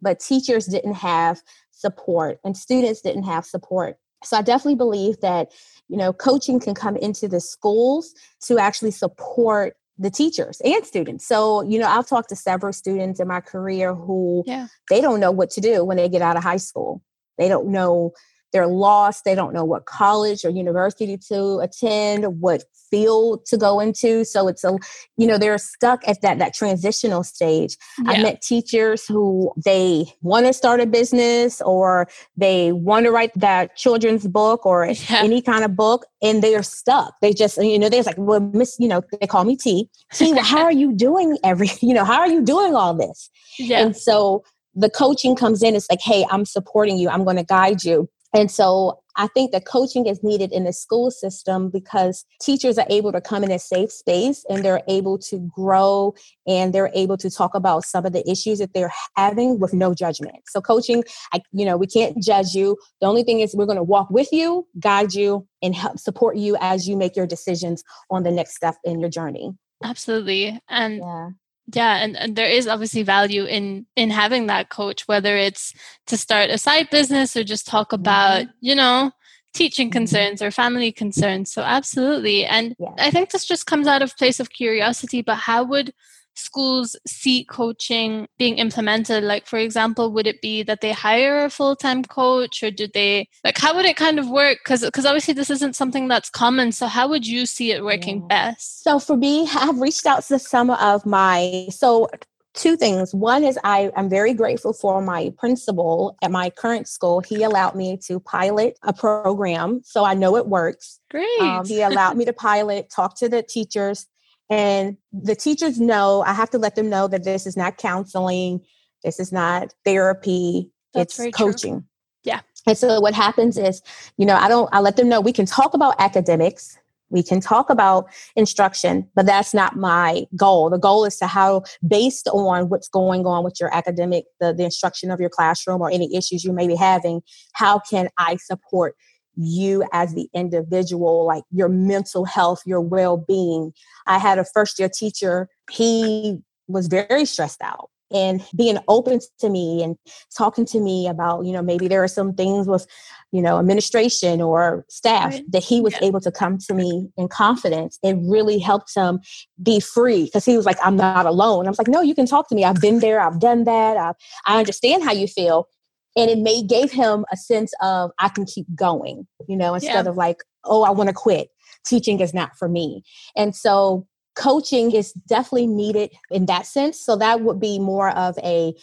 but 0.01 0.21
teachers 0.21 0.67
didn't 0.67 0.95
have 0.95 1.41
support 1.71 2.39
and 2.45 2.57
students 2.57 3.01
didn't 3.01 3.25
have 3.25 3.45
support. 3.45 3.97
So 4.25 4.37
I 4.37 4.43
definitely 4.43 4.77
believe 4.77 5.21
that, 5.21 5.51
you 5.89 5.97
know, 5.97 6.13
coaching 6.13 6.61
can 6.61 6.75
come 6.75 6.97
into 6.97 7.27
the 7.27 7.41
schools 7.41 8.15
to 8.47 8.59
actually 8.59 8.93
support 8.93 9.75
the 9.99 10.11
teachers 10.11 10.61
and 10.65 10.85
students. 10.85 11.27
So, 11.27 11.63
you 11.63 11.79
know, 11.79 11.87
I've 11.87 12.07
talked 12.07 12.31
to 12.31 12.37
several 12.37 12.73
students 12.73 13.21
in 13.21 13.29
my 13.29 13.41
career 13.41 13.95
who 13.95 14.43
yeah. 14.47 14.69
they 14.91 15.01
don't 15.01 15.21
know 15.21 15.31
what 15.31 15.51
to 15.51 15.61
do 15.61 15.85
when 15.85 15.97
they 15.97 16.09
get 16.09 16.23
out 16.23 16.37
of 16.37 16.43
high 16.43 16.57
school. 16.57 17.03
They 17.39 17.49
don't 17.49 17.69
know 17.69 18.13
they're 18.53 18.67
lost. 18.67 19.25
They 19.25 19.35
don't 19.35 19.53
know 19.53 19.65
what 19.65 19.87
college 19.87 20.45
or 20.45 20.51
university 20.51 21.17
to 21.29 21.59
attend, 21.59 22.41
what 22.41 22.65
field 22.91 23.47
to 23.47 23.57
go 23.57 23.81
into. 23.81 24.25
So 24.25 24.49
it's 24.49 24.63
a, 24.63 24.77
you 25.17 25.27
know, 25.27 25.39
they're 25.39 25.59
stuck 25.59 26.07
at 26.07 26.21
that 26.21 26.39
that 26.39 26.55
transitional 26.55 27.25
stage. 27.25 27.77
Yeah. 27.99 28.11
I've 28.11 28.23
met 28.23 28.43
teachers 28.43 29.07
who 29.07 29.53
they 29.65 30.13
want 30.21 30.47
to 30.47 30.53
start 30.53 30.81
a 30.81 30.87
business 30.87 31.61
or 31.63 32.07
they 32.37 32.73
want 32.73 33.07
to 33.07 33.11
write 33.11 33.33
that 33.37 33.77
children's 33.77 34.27
book 34.29 34.67
or 34.67 34.87
yeah. 34.87 35.23
any 35.23 35.41
kind 35.41 35.65
of 35.65 35.75
book, 35.75 36.05
and 36.23 36.43
they 36.43 36.55
are 36.55 36.63
stuck. 36.63 37.15
They 37.23 37.33
just, 37.33 37.57
you 37.57 37.79
know, 37.79 37.89
they're 37.89 38.03
like, 38.03 38.19
well, 38.19 38.41
Miss, 38.41 38.77
you 38.79 38.89
know, 38.89 39.03
they 39.21 39.27
call 39.27 39.45
me 39.45 39.57
T. 39.57 39.89
T, 40.13 40.33
well, 40.33 40.45
how 40.55 40.63
are 40.63 40.73
you 40.73 40.93
doing 40.93 41.39
every, 41.43 41.71
you 41.81 41.95
know, 41.95 42.05
how 42.05 42.21
are 42.21 42.29
you 42.29 42.43
doing 42.43 42.75
all 42.75 42.95
this? 42.95 43.31
Yeah. 43.59 43.81
And 43.81 43.97
so 43.97 44.45
the 44.75 44.91
coaching 44.91 45.37
comes 45.37 45.63
in 45.63 45.75
it's 45.75 45.89
like 45.91 46.01
hey 46.01 46.25
i'm 46.31 46.45
supporting 46.45 46.97
you 46.97 47.09
i'm 47.09 47.25
going 47.25 47.37
to 47.37 47.45
guide 47.45 47.85
you 47.85 48.09
and 48.35 48.51
so 48.51 49.03
I 49.17 49.27
think 49.27 49.53
that 49.53 49.67
coaching 49.67 50.07
is 50.07 50.23
needed 50.23 50.53
in 50.53 50.65
the 50.65 50.73
school 50.73 51.11
system 51.11 51.69
because 51.69 52.25
teachers 52.41 52.79
are 52.79 52.87
able 52.89 53.13
to 53.13 53.21
come 53.21 53.45
in 53.45 53.51
a 53.51 53.59
safe 53.59 53.93
space 53.93 54.45
and 54.49 54.65
they're 54.65 54.83
able 54.89 55.19
to 55.19 55.51
grow 55.55 56.15
and 56.47 56.73
they're 56.73 56.91
able 56.95 57.19
to 57.19 57.31
talk 57.31 57.55
about 57.55 57.85
some 57.85 58.07
of 58.07 58.13
the 58.13 58.29
issues 58.31 58.59
that 58.59 58.73
they're 58.73 58.93
having 59.17 59.59
with 59.59 59.75
no 59.75 59.95
judgment. 59.95 60.37
So 60.49 60.63
coaching, 60.63 61.05
I, 61.35 61.43
you 61.53 61.67
know, 61.67 61.77
we 61.77 61.87
can't 61.87 62.23
judge 62.23 62.55
you. 62.55 62.79
The 63.03 63.07
only 63.07 63.23
thing 63.23 63.41
is 63.41 63.55
we're 63.55 63.67
going 63.67 63.77
to 63.77 63.83
walk 63.83 64.09
with 64.11 64.33
you, 64.33 64.67
guide 64.81 65.13
you, 65.13 65.47
and 65.63 65.75
help 65.75 65.99
support 65.99 66.37
you 66.37 66.57
as 66.61 66.89
you 66.89 66.97
make 66.97 67.15
your 67.15 67.27
decisions 67.27 67.85
on 68.11 68.23
the 68.23 68.31
next 68.31 68.57
step 68.57 68.77
in 68.85 68.99
your 68.99 69.11
journey. 69.11 69.53
Absolutely. 69.85 70.59
And 70.69 70.99
yeah 70.99 71.29
yeah 71.75 72.03
and, 72.03 72.17
and 72.17 72.37
there 72.37 72.49
is 72.49 72.67
obviously 72.67 73.03
value 73.03 73.45
in 73.45 73.87
in 73.97 74.11
having 74.11 74.47
that 74.47 74.69
coach 74.69 75.07
whether 75.07 75.37
it's 75.37 75.75
to 76.07 76.17
start 76.17 76.51
a 76.51 76.59
side 76.59 76.89
business 76.91 77.37
or 77.37 77.45
just 77.45 77.67
talk 77.67 77.93
about 77.93 78.43
mm-hmm. 78.43 78.51
you 78.61 78.75
know 78.75 79.11
teaching 79.55 79.89
mm-hmm. 79.89 79.99
concerns 79.99 80.43
or 80.43 80.51
family 80.51 80.91
concerns 80.91 81.53
so 81.53 81.63
absolutely 81.63 82.45
and 82.45 82.75
yeah. 82.79 82.89
i 82.99 83.11
think 83.11 83.31
this 83.31 83.45
just 83.45 83.67
comes 83.67 83.87
out 83.87 84.03
of 84.03 84.17
place 84.17 84.41
of 84.41 84.51
curiosity 84.51 85.23
but 85.23 85.37
how 85.37 85.63
would 85.63 85.93
schools 86.35 86.97
see 87.07 87.45
coaching 87.45 88.27
being 88.39 88.59
implemented? 88.59 89.25
Like 89.25 89.47
for 89.47 89.59
example 89.59 90.13
would 90.13 90.27
it 90.27 90.41
be 90.41 90.63
that 90.63 90.81
they 90.81 90.93
hire 90.93 91.45
a 91.45 91.51
full-time 91.51 92.05
coach 92.05 92.63
or 92.63 92.71
do 92.71 92.89
they 92.93 93.29
like 93.45 93.59
how 93.59 93.75
would 93.77 93.85
it 93.85 93.97
kind 93.97 94.19
of 94.19 94.29
work? 94.29 94.59
Because 94.65 94.85
because 94.85 95.07
obviously 95.07 95.35
this 95.35 95.51
isn't 95.51 95.77
something 95.77 96.09
that's 96.09 96.31
common 96.31 96.73
so 96.73 96.87
how 96.87 97.09
would 97.09 97.27
you 97.27 97.47
see 97.47 97.73
it 97.73 97.85
working 97.85 98.21
yeah. 98.23 98.51
best? 98.51 98.83
So 98.83 98.99
for 98.99 99.17
me 99.17 99.49
i've 99.55 99.81
reached 99.81 100.07
out 100.07 100.25
to 100.25 100.39
some 100.39 100.71
of 100.71 101.07
my 101.07 101.67
so 101.71 102.09
two 102.55 102.77
things. 102.77 103.15
One 103.15 103.45
is 103.45 103.59
i 103.65 103.91
am 103.97 104.09
very 104.09 104.35
grateful 104.35 104.73
for 104.73 105.01
my 105.01 105.33
principal 105.39 106.17
at 106.23 106.31
my 106.31 106.51
current 106.51 106.89
school. 106.89 107.21
He 107.21 107.43
allowed 107.43 107.75
me 107.75 107.99
to 108.07 108.21
pilot 108.21 108.79
a 108.83 108.93
program 108.93 109.81
so 109.85 110.05
i 110.05 110.15
know 110.15 110.37
it 110.37 110.47
works. 110.47 111.01
Great. 111.11 111.41
um, 111.41 111.67
he 111.67 111.83
allowed 111.83 112.17
me 112.17 112.25
to 112.25 112.33
pilot 112.33 112.91
talk 112.95 113.17
to 113.19 113.29
the 113.29 113.43
teachers 113.43 114.07
and 114.53 114.99
the 115.15 115.35
teachers 115.35 115.81
know, 115.81 116.23
I 116.27 116.35
have 116.35 116.51
to 116.51 116.59
let 116.59 116.75
them 116.75 116.91
know 116.91 117.09
that 117.09 117.25
this 117.25 117.47
is 117.47 117.57
not 117.57 117.79
counseling, 117.79 118.61
this 119.03 119.19
is 119.19 119.33
not 119.33 119.73
therapy, 119.83 120.71
That's 120.93 121.19
it's 121.19 121.35
coaching. 121.35 121.77
True. 121.77 121.85
Yeah. 122.25 122.41
And 122.67 122.77
so 122.77 123.01
what 123.01 123.15
happens 123.15 123.57
is, 123.57 123.81
you 124.19 124.27
know, 124.27 124.37
I 124.37 124.49
don't, 124.49 124.69
I 124.71 124.81
let 124.81 124.97
them 124.97 125.09
know 125.09 125.23
we 125.23 125.33
can 125.33 125.47
talk 125.47 125.73
about 125.73 125.95
academics, 125.99 126.79
we 127.09 127.23
can 127.23 127.41
talk 127.41 127.71
about 127.71 128.11
instruction, 128.37 129.09
but 129.15 129.25
that's 129.25 129.55
not 129.55 129.77
my 129.77 130.27
goal. 130.37 130.69
The 130.69 130.79
goal 130.79 131.07
is 131.07 131.17
to 131.21 131.27
how, 131.27 131.63
based 131.89 132.29
on 132.29 132.69
what's 132.69 132.89
going 132.89 133.25
on 133.25 133.45
with 133.45 133.57
your 133.59 133.75
academic, 133.75 134.27
the, 134.39 134.53
the 134.53 134.65
instruction 134.65 135.11
of 135.11 135.19
your 135.19 135.31
classroom 135.31 135.81
or 135.81 135.91
any 135.91 136.15
issues 136.15 136.45
you 136.45 136.53
may 136.53 136.67
be 136.67 136.77
having, 136.77 137.23
how 137.55 137.79
can 137.79 138.11
I 138.19 138.37
support 138.37 138.97
you 139.37 139.85
as 139.93 140.15
the 140.15 140.29
individual, 140.35 141.27
like 141.27 141.45
your 141.51 141.69
mental 141.69 142.25
health, 142.25 142.63
your 142.67 142.81
well 142.81 143.17
being. 143.17 143.73
I 144.07 144.19
had 144.19 144.39
a 144.39 144.45
first 144.45 144.79
year 144.79 144.89
teacher, 144.89 145.49
he 145.71 146.39
was 146.69 146.87
very 146.87 147.25
stressed 147.25 147.63
out 147.63 147.91
and 148.13 148.45
being 148.57 148.79
open 148.89 149.21
to 149.39 149.49
me 149.49 149.83
and 149.83 149.97
talking 150.37 150.65
to 150.67 150.81
me 150.81 151.09
about 151.09 151.45
you 151.45 151.53
know 151.53 151.63
maybe 151.63 151.89
there 151.89 152.03
are 152.03 152.09
some 152.09 152.35
things 152.35 152.67
with 152.67 152.87
you 153.33 153.41
know 153.41 153.59
administration 153.59 154.41
or 154.41 154.85
staff 154.89 155.33
right. 155.33 155.51
that 155.51 155.65
he 155.65 155.81
was 155.81 155.95
yeah. 155.95 156.09
able 156.09 156.21
to 156.21 156.31
come 156.31 156.59
to 156.59 156.75
me 156.75 157.09
in 157.17 157.29
confidence 157.29 157.99
it 158.03 158.17
really 158.21 158.59
helped 158.59 158.95
him 158.95 159.21
be 159.63 159.81
free 159.81 160.25
because 160.25 160.45
he 160.45 160.57
was 160.57 160.67
like 160.67 160.79
i'm 160.83 160.97
not 160.97 161.27
alone. 161.27 161.67
I 161.67 161.71
was 161.71 161.79
like 161.79 161.89
no 161.89 162.01
you 162.01 162.15
can 162.15 162.27
talk 162.27 162.49
to 162.49 162.55
me. 162.55 162.65
I've 162.65 162.81
been 162.81 163.01
there. 163.01 163.21
I've 163.21 163.41
done 163.41 163.65
that. 163.65 163.97
I've, 163.97 164.15
i 164.47 164.59
understand 164.59 165.03
how 165.03 165.13
you 165.13 165.27
feel 165.27 165.69
and 166.17 166.31
it 166.31 166.39
may 166.39 166.63
gave 166.63 166.91
him 166.91 167.25
a 167.33 167.37
sense 167.37 167.73
of 167.81 168.11
i 168.19 168.29
can 168.29 168.45
keep 168.45 168.67
going 168.75 169.27
you 169.49 169.57
know 169.57 169.75
instead 169.75 170.05
yeah. 170.05 170.11
of 170.11 170.17
like 170.17 170.43
oh 170.65 170.83
i 170.83 170.91
want 170.91 171.09
to 171.09 171.15
quit. 171.15 171.49
Teaching 171.85 172.21
is 172.21 172.33
not 172.33 172.57
for 172.57 172.69
me. 172.69 173.03
And 173.37 173.57
so 173.57 174.07
coaching 174.37 174.93
is 174.93 175.13
definitely 175.13 175.67
needed 175.67 176.11
in 176.31 176.47
that 176.47 176.67
sense. 176.67 177.01
So 177.01 177.17
that 177.17 177.41
would 177.41 177.61
be 177.61 177.79
more 177.79 178.11
of 178.11 178.39
a 178.39 178.75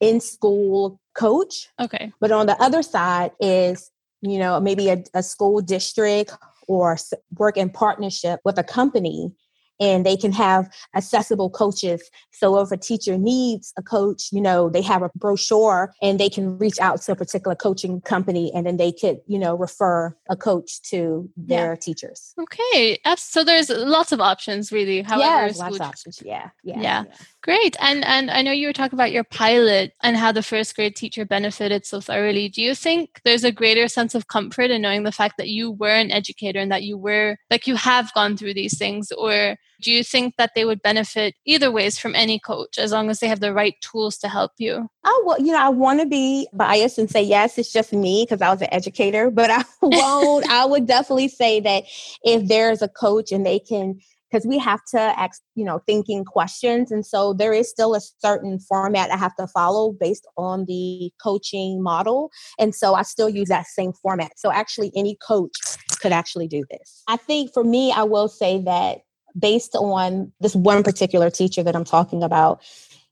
in 0.00 0.20
school 0.20 1.00
coach. 1.14 1.68
Okay. 1.80 2.12
But 2.20 2.32
on 2.32 2.46
the 2.46 2.60
other 2.62 2.82
side 2.82 3.32
is 3.40 3.90
you 4.20 4.38
know 4.38 4.60
maybe 4.60 4.88
a, 4.88 5.04
a 5.14 5.22
school 5.22 5.60
district 5.60 6.36
or 6.66 6.96
work 7.36 7.56
in 7.56 7.70
partnership 7.70 8.40
with 8.44 8.58
a 8.58 8.64
company 8.64 9.32
and 9.80 10.04
they 10.04 10.16
can 10.16 10.32
have 10.32 10.68
accessible 10.94 11.50
coaches. 11.50 12.02
So 12.32 12.58
if 12.60 12.70
a 12.70 12.76
teacher 12.76 13.18
needs 13.18 13.72
a 13.76 13.82
coach, 13.82 14.28
you 14.32 14.40
know, 14.40 14.68
they 14.68 14.82
have 14.82 15.02
a 15.02 15.10
brochure 15.14 15.92
and 16.02 16.18
they 16.18 16.28
can 16.28 16.58
reach 16.58 16.78
out 16.80 17.02
to 17.02 17.12
a 17.12 17.16
particular 17.16 17.54
coaching 17.54 18.00
company 18.00 18.52
and 18.54 18.66
then 18.66 18.76
they 18.76 18.92
could, 18.92 19.18
you 19.26 19.38
know, 19.38 19.56
refer 19.56 20.16
a 20.28 20.36
coach 20.36 20.82
to 20.90 21.28
their 21.36 21.72
yeah. 21.72 21.76
teachers. 21.76 22.34
Okay. 22.40 22.98
So 23.16 23.44
there's 23.44 23.70
lots 23.70 24.12
of 24.12 24.20
options 24.20 24.70
really. 24.72 25.02
However, 25.02 25.22
yeah, 25.22 25.40
there's 25.40 25.58
lots 25.58 25.76
of 25.76 25.82
options. 25.82 26.22
Yeah. 26.24 26.50
Yeah. 26.62 26.80
yeah. 26.80 27.04
yeah. 27.06 27.14
Great. 27.42 27.76
And 27.80 28.04
and 28.04 28.30
I 28.30 28.42
know 28.42 28.52
you 28.52 28.66
were 28.66 28.72
talking 28.72 28.96
about 28.96 29.12
your 29.12 29.24
pilot 29.24 29.92
and 30.02 30.16
how 30.16 30.32
the 30.32 30.42
first 30.42 30.74
grade 30.76 30.96
teacher 30.96 31.24
benefited 31.24 31.86
so 31.86 32.00
thoroughly. 32.00 32.48
Do 32.48 32.62
you 32.62 32.74
think 32.74 33.20
there's 33.24 33.44
a 33.44 33.52
greater 33.52 33.88
sense 33.88 34.14
of 34.14 34.28
comfort 34.28 34.70
in 34.70 34.82
knowing 34.82 35.04
the 35.04 35.12
fact 35.12 35.36
that 35.38 35.48
you 35.48 35.72
were 35.72 35.88
an 35.88 36.10
educator 36.10 36.58
and 36.58 36.70
that 36.72 36.82
you 36.82 36.98
were 36.98 37.36
like 37.50 37.66
you 37.66 37.76
have 37.76 38.12
gone 38.14 38.36
through 38.36 38.54
these 38.54 38.76
things 38.76 39.12
or 39.12 39.56
do 39.80 39.92
you 39.92 40.02
think 40.02 40.34
that 40.36 40.52
they 40.54 40.64
would 40.64 40.82
benefit 40.82 41.34
either 41.44 41.70
ways 41.70 41.98
from 41.98 42.14
any 42.14 42.38
coach 42.38 42.78
as 42.78 42.92
long 42.92 43.10
as 43.10 43.20
they 43.20 43.28
have 43.28 43.40
the 43.40 43.52
right 43.52 43.74
tools 43.80 44.18
to 44.18 44.28
help 44.28 44.52
you? 44.58 44.88
Oh, 45.04 45.24
well, 45.26 45.40
you 45.40 45.52
know, 45.52 45.62
I 45.62 45.68
want 45.68 46.00
to 46.00 46.06
be 46.06 46.48
biased 46.52 46.98
and 46.98 47.10
say, 47.10 47.22
yes, 47.22 47.58
it's 47.58 47.72
just 47.72 47.92
me 47.92 48.24
because 48.24 48.42
I 48.42 48.50
was 48.50 48.62
an 48.62 48.72
educator, 48.72 49.30
but 49.38 49.50
I 49.50 49.64
won't. 49.82 50.50
I 50.50 50.64
would 50.64 50.86
definitely 50.86 51.28
say 51.28 51.60
that 51.60 51.84
if 52.22 52.48
there's 52.48 52.82
a 52.82 52.88
coach 52.88 53.32
and 53.32 53.46
they 53.46 53.58
can 53.58 54.00
because 54.30 54.46
we 54.46 54.58
have 54.58 54.80
to 54.90 55.00
ask, 55.00 55.40
you 55.54 55.64
know, 55.64 55.80
thinking 55.86 56.24
questions. 56.24 56.90
And 56.90 57.06
so 57.06 57.32
there 57.32 57.52
is 57.52 57.70
still 57.70 57.94
a 57.94 58.00
certain 58.00 58.58
format 58.58 59.10
I 59.10 59.16
have 59.16 59.34
to 59.36 59.46
follow 59.46 59.92
based 59.92 60.26
on 60.36 60.66
the 60.66 61.10
coaching 61.22 61.82
model. 61.82 62.30
And 62.58 62.74
so 62.74 62.94
I 62.94 63.02
still 63.02 63.28
use 63.28 63.48
that 63.48 63.66
same 63.66 63.92
format. 63.92 64.32
So 64.36 64.52
actually, 64.52 64.92
any 64.94 65.16
coach 65.26 65.52
could 66.00 66.12
actually 66.12 66.48
do 66.48 66.64
this. 66.70 67.02
I 67.08 67.16
think 67.16 67.52
for 67.54 67.64
me, 67.64 67.92
I 67.92 68.02
will 68.02 68.28
say 68.28 68.60
that 68.62 68.98
based 69.38 69.74
on 69.74 70.32
this 70.40 70.54
one 70.54 70.82
particular 70.82 71.30
teacher 71.30 71.62
that 71.62 71.76
I'm 71.76 71.84
talking 71.84 72.22
about, 72.22 72.62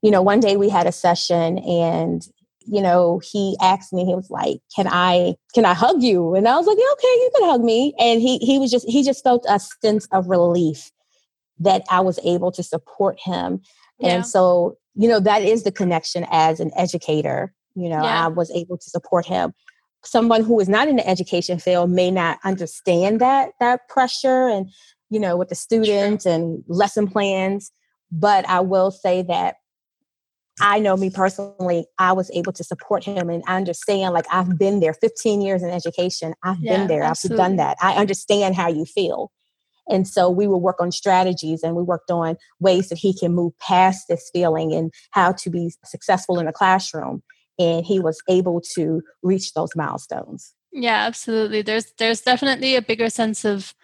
you 0.02 0.10
know, 0.10 0.22
one 0.22 0.40
day 0.40 0.56
we 0.56 0.68
had 0.68 0.86
a 0.86 0.92
session 0.92 1.58
and 1.58 2.26
you 2.66 2.82
know, 2.82 3.20
he 3.22 3.56
asked 3.62 3.92
me, 3.92 4.04
he 4.04 4.14
was 4.14 4.30
like, 4.30 4.58
Can 4.74 4.88
I 4.88 5.36
can 5.54 5.64
I 5.64 5.74
hug 5.74 6.02
you? 6.02 6.34
And 6.34 6.48
I 6.48 6.56
was 6.56 6.66
like, 6.66 6.78
yeah, 6.78 6.92
okay, 6.92 7.08
you 7.08 7.30
can 7.36 7.48
hug 7.48 7.62
me. 7.62 7.94
And 7.98 8.20
he 8.20 8.38
he 8.38 8.58
was 8.58 8.70
just 8.70 8.88
he 8.88 9.02
just 9.02 9.22
felt 9.22 9.46
a 9.48 9.60
sense 9.60 10.06
of 10.12 10.28
relief 10.28 10.90
that 11.60 11.84
I 11.90 12.00
was 12.00 12.18
able 12.24 12.52
to 12.52 12.62
support 12.62 13.18
him. 13.20 13.62
Yeah. 13.98 14.08
And 14.08 14.26
so, 14.26 14.76
you 14.94 15.08
know, 15.08 15.20
that 15.20 15.42
is 15.42 15.62
the 15.62 15.72
connection 15.72 16.26
as 16.30 16.60
an 16.60 16.70
educator. 16.76 17.54
You 17.74 17.88
know, 17.88 18.02
yeah. 18.02 18.24
I 18.24 18.28
was 18.28 18.50
able 18.50 18.78
to 18.78 18.90
support 18.90 19.26
him. 19.26 19.52
Someone 20.04 20.44
who 20.44 20.60
is 20.60 20.68
not 20.68 20.88
in 20.88 20.96
the 20.96 21.08
education 21.08 21.58
field 21.58 21.90
may 21.90 22.10
not 22.10 22.38
understand 22.44 23.20
that 23.20 23.52
that 23.60 23.88
pressure 23.88 24.48
and 24.48 24.70
you 25.10 25.20
know 25.20 25.36
with 25.36 25.48
the 25.48 25.54
students 25.54 26.26
and 26.26 26.62
lesson 26.68 27.06
plans 27.06 27.70
but 28.10 28.48
i 28.48 28.60
will 28.60 28.90
say 28.90 29.22
that 29.22 29.56
i 30.60 30.78
know 30.78 30.96
me 30.96 31.10
personally 31.10 31.86
i 31.98 32.12
was 32.12 32.30
able 32.32 32.52
to 32.52 32.64
support 32.64 33.04
him 33.04 33.28
and 33.28 33.42
I 33.46 33.56
understand 33.56 34.14
like 34.14 34.26
i've 34.32 34.58
been 34.58 34.80
there 34.80 34.94
15 34.94 35.40
years 35.40 35.62
in 35.62 35.70
education 35.70 36.34
i've 36.42 36.60
yeah, 36.60 36.76
been 36.76 36.86
there 36.88 37.02
absolutely. 37.02 37.42
i've 37.42 37.48
done 37.48 37.56
that 37.56 37.76
i 37.80 37.94
understand 37.94 38.54
how 38.54 38.68
you 38.68 38.84
feel 38.84 39.30
and 39.88 40.06
so 40.06 40.28
we 40.28 40.46
would 40.46 40.58
work 40.58 40.80
on 40.80 40.90
strategies 40.90 41.62
and 41.62 41.76
we 41.76 41.82
worked 41.82 42.10
on 42.10 42.36
ways 42.60 42.88
that 42.88 42.98
he 42.98 43.16
can 43.16 43.34
move 43.34 43.56
past 43.58 44.06
this 44.08 44.30
feeling 44.32 44.72
and 44.72 44.92
how 45.12 45.32
to 45.32 45.50
be 45.50 45.72
successful 45.84 46.38
in 46.38 46.48
a 46.48 46.52
classroom. 46.52 47.22
And 47.58 47.86
he 47.86 48.00
was 48.00 48.20
able 48.28 48.60
to 48.74 49.02
reach 49.22 49.54
those 49.54 49.70
milestones. 49.74 50.54
Yeah, 50.72 51.06
absolutely. 51.06 51.62
There's 51.62 51.92
there's 51.98 52.20
definitely 52.20 52.76
a 52.76 52.82
bigger 52.82 53.08
sense 53.08 53.46
of 53.46 53.74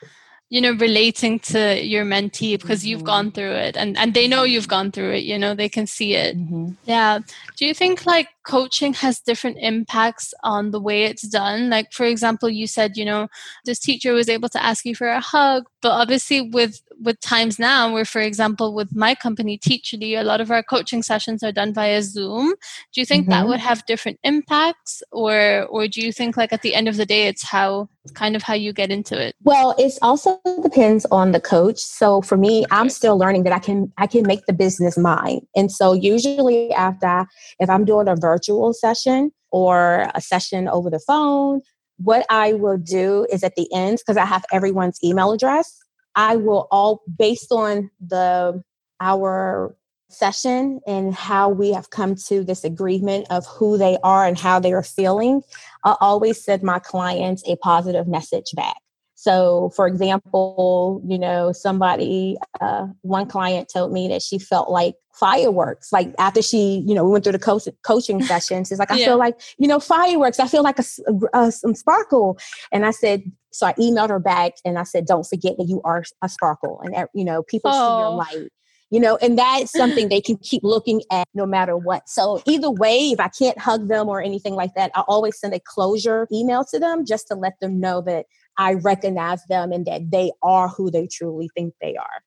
you 0.53 0.61
know 0.61 0.73
relating 0.73 1.39
to 1.39 1.83
your 1.83 2.05
mentee 2.05 2.61
because 2.61 2.81
mm-hmm. 2.81 2.89
you've 2.89 3.05
gone 3.05 3.33
through 3.33 3.53
it 3.53 3.75
and 3.75 3.97
and 3.97 4.13
they 4.13 4.29
know 4.29 4.43
you've 4.43 4.69
gone 4.69 4.93
through 4.93 5.13
it 5.13 5.25
you 5.25 5.39
know 5.39 5.55
they 5.55 5.69
can 5.69 5.87
see 5.87 6.15
it 6.15 6.37
mm-hmm. 6.37 6.73
yeah 6.85 7.19
do 7.57 7.65
you 7.65 7.73
think 7.73 8.05
like 8.05 8.29
coaching 8.43 8.93
has 8.93 9.19
different 9.21 9.57
impacts 9.61 10.35
on 10.43 10.71
the 10.71 10.81
way 10.81 11.05
it's 11.05 11.23
done 11.23 11.71
like 11.71 11.91
for 11.91 12.05
example 12.05 12.51
you 12.51 12.67
said 12.67 12.99
you 12.99 13.05
know 13.05 13.29
this 13.65 13.79
teacher 13.79 14.13
was 14.13 14.29
able 14.29 14.51
to 14.51 14.63
ask 14.63 14.85
you 14.85 14.95
for 14.95 15.09
a 15.09 15.21
hug 15.21 15.65
but 15.81 15.93
obviously 15.93 16.43
with 16.43 16.83
with 17.01 17.19
times 17.21 17.59
now 17.59 17.91
where 17.91 18.05
for 18.05 18.21
example 18.21 18.75
with 18.75 18.95
my 18.95 19.15
company 19.15 19.57
Teacherly 19.57 20.21
a 20.21 20.23
lot 20.23 20.43
of 20.43 20.51
our 20.51 20.63
coaching 20.63 21.03
sessions 21.03 21.43
are 21.43 21.53
done 21.53 21.73
via 21.73 22.03
zoom 22.03 22.53
do 22.93 23.01
you 23.01 23.07
think 23.07 23.23
mm-hmm. 23.23 23.31
that 23.31 23.49
would 23.49 23.61
have 23.61 23.87
different 23.87 24.19
impacts 24.23 25.03
or 25.13 25.65
or 25.71 25.89
do 25.89 26.03
you 26.03 26.13
think 26.13 26.37
like 26.37 26.53
at 26.53 26.61
the 26.61 26.75
end 26.75 26.89
of 26.89 26.99
the 26.99 27.07
day 27.07 27.27
it's 27.27 27.45
how 27.45 27.89
kind 28.15 28.35
of 28.35 28.43
how 28.43 28.55
you 28.55 28.73
get 28.73 28.91
into 28.91 29.21
it. 29.21 29.35
Well 29.43 29.75
it 29.79 29.97
also 30.03 30.41
depends 30.63 31.07
on 31.07 31.33
the 31.33 31.41
coach. 31.41 31.79
So 31.79 32.23
for 32.23 32.37
me 32.37 32.65
i'm 32.71 32.89
still 32.89 33.17
learning 33.17 33.45
that 33.45 33.53
i 33.53 33.59
can 33.59 33.93
i 33.99 34.07
can 34.07 34.27
make 34.27 34.47
the 34.47 34.53
business 34.53 34.99
mine. 34.99 35.47
And 35.55 35.71
so 35.71 35.93
usually 35.93 36.73
after 36.73 37.27
if 37.61 37.71
i'm 37.71 37.85
doing 37.85 38.09
a 38.09 38.17
virtual 38.17 38.73
session 38.73 39.33
or 39.51 40.09
a 40.15 40.21
session 40.21 40.69
over 40.69 40.91
the 40.91 40.99
phone 41.01 41.61
what 41.99 42.27
I 42.31 42.55
will 42.55 42.79
do 42.79 43.27
is 43.31 43.43
at 43.45 43.55
the 43.57 43.69
end, 43.73 43.99
because 43.99 44.17
I 44.17 44.25
have 44.25 44.45
everyone's 44.53 44.99
email 45.05 45.33
address, 45.33 45.79
I 46.15 46.37
will 46.37 46.67
all 46.71 47.03
based 47.19 47.53
on 47.53 47.91
the 48.01 48.63
our 49.01 49.75
session 50.11 50.79
and 50.87 51.15
how 51.15 51.49
we 51.49 51.73
have 51.73 51.91
come 51.91 52.15
to 52.15 52.45
this 52.45 52.65
agreement 52.65 53.27
of 53.31 53.47
who 53.47 53.79
they 53.79 53.97
are 54.05 54.27
and 54.27 54.39
how 54.39 54.59
they 54.61 54.73
are 54.73 54.83
feeling, 54.83 55.43
I 55.85 55.97
always 56.01 56.43
send 56.43 56.63
my 56.63 56.79
clients 56.79 57.43
a 57.47 57.57
positive 57.57 58.07
message 58.07 58.53
back. 58.55 58.77
So, 59.15 59.71
for 59.77 59.87
example, 59.87 61.01
you 61.07 61.17
know, 61.17 61.53
somebody, 61.53 62.37
uh, 62.61 62.89
one 63.03 63.29
client 63.29 63.71
told 63.73 63.93
me 63.93 64.09
that 64.09 64.21
she 64.21 64.37
felt 64.37 64.69
like 64.69 64.97
fireworks. 65.15 65.93
Like 65.93 66.13
after 66.19 66.43
she, 66.43 66.83
you 66.85 66.93
know, 66.93 67.05
we 67.05 67.13
went 67.13 67.23
through 67.23 67.35
the 67.35 67.39
co- 67.39 67.61
coaching 67.85 68.21
session, 68.25 68.65
she's 68.65 68.81
like, 68.81 68.91
I 68.91 68.97
yeah. 68.97 69.07
feel 69.07 69.19
like, 69.19 69.41
you 69.59 69.69
know, 69.69 69.79
fireworks. 69.79 70.41
I 70.41 70.49
feel 70.49 70.65
like 70.65 70.81
a, 70.81 70.85
a, 71.07 71.41
a, 71.41 71.53
some 71.53 71.77
sparkle. 71.77 72.37
And 72.73 72.85
I 72.85 72.91
said, 72.91 73.23
so 73.53 73.65
I 73.65 73.75
emailed 73.75 74.09
her 74.09 74.19
back 74.19 74.55
and 74.65 74.77
I 74.77 74.83
said, 74.83 75.07
don't 75.07 75.25
forget 75.25 75.57
that 75.57 75.69
you 75.69 75.81
are 75.85 76.03
a 76.21 76.29
sparkle 76.29 76.81
and, 76.83 77.07
you 77.15 77.25
know, 77.25 77.45
people 77.45 77.71
oh. 77.73 77.75
see 77.75 78.01
your 78.01 78.43
light 78.43 78.51
you 78.93 79.01
know, 79.01 79.17
and 79.23 79.39
that's 79.39 79.73
something 79.73 80.11
they 80.11 80.21
can 80.21 80.37
keep 80.37 80.63
looking 80.63 81.01
at 81.11 81.27
no 81.33 81.47
matter 81.47 81.79
what. 81.79 82.11
So 82.11 82.43
either 82.47 82.71
way, 82.71 83.11
if 83.11 83.21
I 83.21 83.29
can't 83.29 83.59
hug 83.59 83.89
them 83.89 84.07
or 84.07 84.21
anything 84.21 84.55
like 84.55 84.75
that, 84.75 84.91
I 84.95 85.01
always 85.09 85.41
send 85.41 85.55
a 85.55 85.61
closure 85.61 86.29
email 86.31 86.63
to 86.67 86.79
them 86.79 87.07
just 87.07 87.27
to 87.29 87.35
let 87.35 87.55
them 87.61 87.81
know 87.81 88.03
that 88.03 88.27
I 88.59 88.75
recognize 88.75 89.43
them 89.47 89.73
and 89.73 89.87
that 89.87 90.11
they 90.11 90.31
are 90.43 90.69
who 90.69 90.91
they 90.91 91.09
truly 91.11 91.49
think 91.57 91.73
they 91.81 91.97
are. 91.97 92.23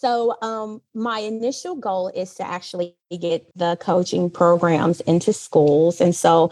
So, 0.00 0.34
um, 0.40 0.80
my 0.94 1.18
initial 1.18 1.74
goal 1.74 2.08
is 2.14 2.34
to 2.36 2.46
actually 2.46 2.96
get 3.20 3.46
the 3.54 3.76
coaching 3.82 4.30
programs 4.30 5.02
into 5.02 5.34
schools. 5.34 6.00
And 6.00 6.16
so, 6.16 6.50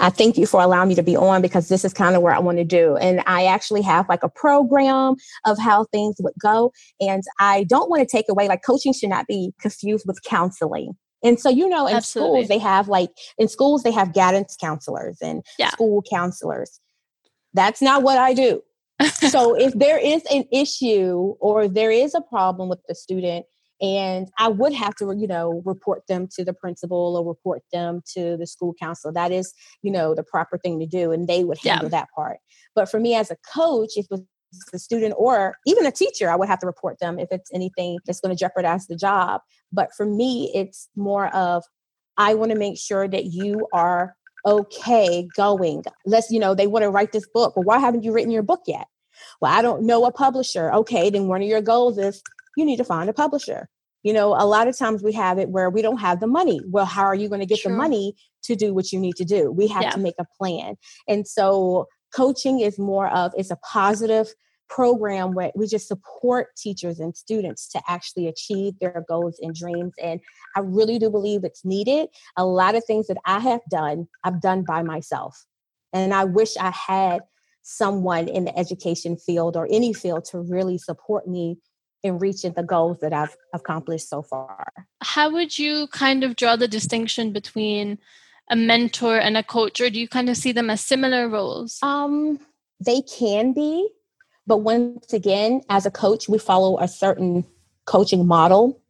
I 0.00 0.08
thank 0.08 0.38
you 0.38 0.46
for 0.46 0.62
allowing 0.62 0.88
me 0.88 0.94
to 0.94 1.02
be 1.02 1.14
on 1.14 1.42
because 1.42 1.68
this 1.68 1.84
is 1.84 1.92
kind 1.92 2.16
of 2.16 2.22
where 2.22 2.34
I 2.34 2.38
want 2.38 2.56
to 2.56 2.64
do. 2.64 2.96
And 2.96 3.22
I 3.26 3.44
actually 3.44 3.82
have 3.82 4.08
like 4.08 4.22
a 4.22 4.30
program 4.30 5.16
of 5.44 5.58
how 5.58 5.84
things 5.92 6.16
would 6.20 6.32
go. 6.40 6.72
And 6.98 7.22
I 7.38 7.64
don't 7.64 7.90
want 7.90 8.00
to 8.00 8.06
take 8.10 8.30
away, 8.30 8.48
like, 8.48 8.64
coaching 8.64 8.94
should 8.94 9.10
not 9.10 9.26
be 9.26 9.52
confused 9.60 10.04
with 10.06 10.22
counseling. 10.22 10.96
And 11.22 11.38
so, 11.38 11.50
you 11.50 11.68
know, 11.68 11.86
in 11.86 11.96
Absolutely. 11.96 12.44
schools, 12.44 12.48
they 12.48 12.58
have 12.58 12.88
like, 12.88 13.10
in 13.36 13.48
schools, 13.48 13.82
they 13.82 13.90
have 13.90 14.14
guidance 14.14 14.56
counselors 14.58 15.18
and 15.20 15.44
yeah. 15.58 15.68
school 15.68 16.02
counselors. 16.10 16.80
That's 17.52 17.82
not 17.82 18.02
what 18.02 18.16
I 18.16 18.32
do 18.32 18.62
so 19.02 19.54
if 19.54 19.74
there 19.74 19.98
is 19.98 20.22
an 20.32 20.44
issue 20.52 21.34
or 21.40 21.68
there 21.68 21.90
is 21.90 22.14
a 22.14 22.20
problem 22.20 22.68
with 22.68 22.80
the 22.88 22.94
student 22.94 23.44
and 23.82 24.28
i 24.38 24.48
would 24.48 24.72
have 24.72 24.94
to 24.94 25.14
you 25.16 25.26
know 25.26 25.62
report 25.64 26.02
them 26.08 26.26
to 26.26 26.44
the 26.44 26.54
principal 26.54 27.16
or 27.16 27.28
report 27.28 27.62
them 27.72 28.00
to 28.06 28.36
the 28.38 28.46
school 28.46 28.74
counselor 28.80 29.12
that 29.12 29.30
is 29.30 29.52
you 29.82 29.90
know 29.90 30.14
the 30.14 30.22
proper 30.22 30.56
thing 30.58 30.80
to 30.80 30.86
do 30.86 31.12
and 31.12 31.28
they 31.28 31.44
would 31.44 31.58
handle 31.58 31.86
yeah. 31.86 32.00
that 32.00 32.08
part 32.14 32.38
but 32.74 32.90
for 32.90 32.98
me 32.98 33.14
as 33.14 33.30
a 33.30 33.36
coach 33.52 33.90
if 33.96 34.06
it's 34.10 34.22
a 34.72 34.78
student 34.78 35.14
or 35.18 35.56
even 35.66 35.84
a 35.84 35.92
teacher 35.92 36.30
i 36.30 36.36
would 36.36 36.48
have 36.48 36.58
to 36.58 36.66
report 36.66 36.98
them 37.00 37.18
if 37.18 37.28
it's 37.30 37.50
anything 37.52 37.98
that's 38.06 38.20
going 38.20 38.34
to 38.34 38.38
jeopardize 38.38 38.86
the 38.86 38.96
job 38.96 39.42
but 39.72 39.90
for 39.94 40.06
me 40.06 40.50
it's 40.54 40.88
more 40.96 41.28
of 41.34 41.62
i 42.16 42.32
want 42.32 42.50
to 42.50 42.58
make 42.58 42.78
sure 42.78 43.06
that 43.06 43.26
you 43.26 43.66
are 43.74 44.14
okay 44.46 45.28
going. 45.36 45.84
Let's, 46.04 46.30
you 46.30 46.38
know, 46.38 46.54
they 46.54 46.66
want 46.66 46.84
to 46.84 46.90
write 46.90 47.12
this 47.12 47.26
book. 47.28 47.56
Well, 47.56 47.64
why 47.64 47.78
haven't 47.78 48.04
you 48.04 48.12
written 48.12 48.30
your 48.30 48.42
book 48.42 48.62
yet? 48.66 48.86
Well, 49.40 49.52
I 49.52 49.62
don't 49.62 49.82
know 49.82 50.04
a 50.04 50.12
publisher. 50.12 50.72
Okay, 50.72 51.10
then 51.10 51.28
one 51.28 51.42
of 51.42 51.48
your 51.48 51.60
goals 51.60 51.98
is 51.98 52.22
you 52.56 52.64
need 52.64 52.76
to 52.76 52.84
find 52.84 53.10
a 53.10 53.12
publisher. 53.12 53.68
You 54.02 54.12
know, 54.12 54.34
a 54.38 54.46
lot 54.46 54.68
of 54.68 54.78
times 54.78 55.02
we 55.02 55.12
have 55.12 55.38
it 55.38 55.48
where 55.48 55.68
we 55.68 55.82
don't 55.82 55.98
have 55.98 56.20
the 56.20 56.28
money. 56.28 56.60
Well, 56.68 56.84
how 56.84 57.02
are 57.02 57.14
you 57.14 57.28
going 57.28 57.40
to 57.40 57.46
get 57.46 57.64
the 57.64 57.70
money 57.70 58.14
to 58.44 58.54
do 58.54 58.72
what 58.72 58.92
you 58.92 59.00
need 59.00 59.16
to 59.16 59.24
do? 59.24 59.50
We 59.50 59.66
have 59.66 59.82
yeah. 59.82 59.90
to 59.90 59.98
make 59.98 60.14
a 60.20 60.26
plan. 60.38 60.76
And 61.08 61.26
so 61.26 61.86
coaching 62.14 62.60
is 62.60 62.78
more 62.78 63.08
of 63.08 63.32
it's 63.36 63.50
a 63.50 63.56
positive 63.56 64.28
program 64.68 65.32
where 65.32 65.52
we 65.54 65.66
just 65.66 65.88
support 65.88 66.48
teachers 66.56 67.00
and 67.00 67.16
students 67.16 67.68
to 67.68 67.80
actually 67.88 68.26
achieve 68.26 68.74
their 68.80 69.04
goals 69.08 69.38
and 69.40 69.54
dreams. 69.54 69.94
And 70.02 70.20
I 70.56 70.60
really 70.60 70.98
do 70.98 71.10
believe 71.10 71.44
it's 71.44 71.64
needed. 71.64 72.08
A 72.36 72.44
lot 72.44 72.74
of 72.74 72.84
things 72.84 73.06
that 73.06 73.18
I 73.24 73.38
have 73.40 73.60
done, 73.70 74.08
I've 74.24 74.40
done 74.40 74.64
by 74.66 74.82
myself. 74.82 75.44
And 75.92 76.12
I 76.12 76.24
wish 76.24 76.56
I 76.56 76.70
had 76.70 77.20
someone 77.62 78.28
in 78.28 78.44
the 78.44 78.56
education 78.58 79.16
field 79.16 79.56
or 79.56 79.66
any 79.70 79.92
field 79.92 80.24
to 80.26 80.38
really 80.38 80.78
support 80.78 81.26
me 81.26 81.58
in 82.02 82.18
reaching 82.18 82.52
the 82.52 82.62
goals 82.62 83.00
that 83.00 83.12
I've 83.12 83.36
accomplished 83.52 84.08
so 84.08 84.22
far. 84.22 84.66
How 85.02 85.32
would 85.32 85.58
you 85.58 85.88
kind 85.88 86.22
of 86.22 86.36
draw 86.36 86.56
the 86.56 86.68
distinction 86.68 87.32
between 87.32 87.98
a 88.50 88.56
mentor 88.56 89.18
and 89.18 89.36
a 89.36 89.42
coach, 89.42 89.80
or 89.80 89.90
do 89.90 89.98
you 89.98 90.06
kind 90.06 90.28
of 90.28 90.36
see 90.36 90.52
them 90.52 90.70
as 90.70 90.80
similar 90.80 91.28
roles? 91.28 91.78
Um, 91.82 92.38
they 92.84 93.02
can 93.02 93.52
be. 93.52 93.88
But 94.46 94.58
once 94.58 95.12
again, 95.12 95.62
as 95.70 95.86
a 95.86 95.90
coach, 95.90 96.28
we 96.28 96.38
follow 96.38 96.78
a 96.78 96.88
certain 96.88 97.44
coaching 97.86 98.26
model. 98.26 98.80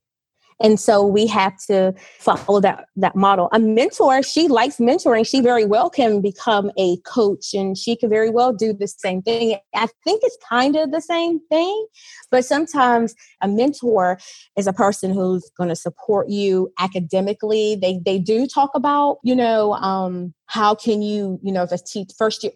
and 0.61 0.81
so 0.81 1.05
we 1.07 1.27
have 1.27 1.55
to 1.69 1.93
follow 2.19 2.61
that 2.61 2.87
that 2.97 3.15
model. 3.15 3.49
A 3.53 3.59
mentor 3.59 4.23
she 4.23 4.49
likes 4.49 4.77
mentoring. 4.79 5.27
She 5.27 5.41
very 5.43 5.67
well 5.67 5.91
can 5.91 6.23
become 6.23 6.71
a 6.79 6.97
coach 7.03 7.53
and 7.55 7.77
she 7.77 7.97
can 7.97 8.09
very 8.09 8.31
well 8.31 8.53
do 8.55 8.73
the 8.73 8.89
same 8.89 9.23
thing. 9.23 9.59
I 9.75 9.87
think 10.05 10.23
it's 10.25 10.39
kind 10.49 10.77
of 10.77 10.93
the 10.93 11.03
same 11.03 11.41
thing 11.51 11.87
but 12.31 12.45
sometimes 12.45 13.15
a 13.43 13.49
mentor 13.49 14.19
is 14.57 14.67
a 14.67 14.73
person 14.73 15.13
who's 15.13 15.51
going 15.57 15.69
to 15.69 15.77
support 15.77 16.29
you 16.29 16.73
academically. 16.79 17.77
They 17.77 18.01
they 18.05 18.19
do 18.19 18.47
talk 18.47 18.71
about 18.75 19.19
you 19.23 19.37
know 19.37 19.75
um 19.75 20.35
how 20.47 20.75
can 20.75 21.03
you 21.03 21.39
you 21.43 21.53
know 21.53 21.65
if 21.65 21.73
a 21.73 21.79
teach 21.79 22.13
first 22.19 22.45
year. 22.45 22.53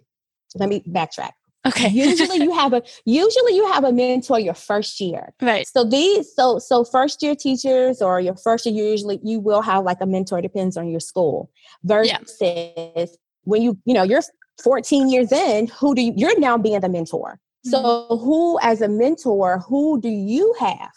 Let 0.56 0.68
me 0.68 0.82
backtrack 0.88 1.32
Okay. 1.66 1.88
usually 1.92 2.38
you 2.38 2.52
have 2.52 2.72
a 2.72 2.82
usually 3.04 3.54
you 3.54 3.66
have 3.72 3.84
a 3.84 3.92
mentor 3.92 4.38
your 4.40 4.54
first 4.54 5.00
year. 5.00 5.32
Right. 5.40 5.66
So 5.66 5.84
these 5.84 6.34
so 6.34 6.58
so 6.58 6.84
first 6.84 7.22
year 7.22 7.34
teachers 7.34 8.00
or 8.00 8.20
your 8.20 8.36
first 8.36 8.66
year 8.66 8.90
usually 8.90 9.20
you 9.22 9.40
will 9.40 9.62
have 9.62 9.84
like 9.84 9.98
a 10.00 10.06
mentor 10.06 10.40
depends 10.40 10.76
on 10.76 10.88
your 10.88 11.00
school. 11.00 11.50
Versus 11.84 12.38
yeah. 12.40 13.06
when 13.44 13.62
you 13.62 13.78
you 13.84 13.94
know 13.94 14.02
you're 14.02 14.22
14 14.62 15.08
years 15.08 15.32
in, 15.32 15.66
who 15.68 15.94
do 15.94 16.02
you 16.02 16.12
you're 16.16 16.38
now 16.38 16.56
being 16.56 16.80
the 16.80 16.88
mentor. 16.88 17.38
Mm-hmm. 17.66 17.70
So 17.70 18.18
who 18.18 18.58
as 18.62 18.80
a 18.80 18.88
mentor, 18.88 19.58
who 19.58 20.00
do 20.00 20.08
you 20.08 20.54
have 20.58 20.92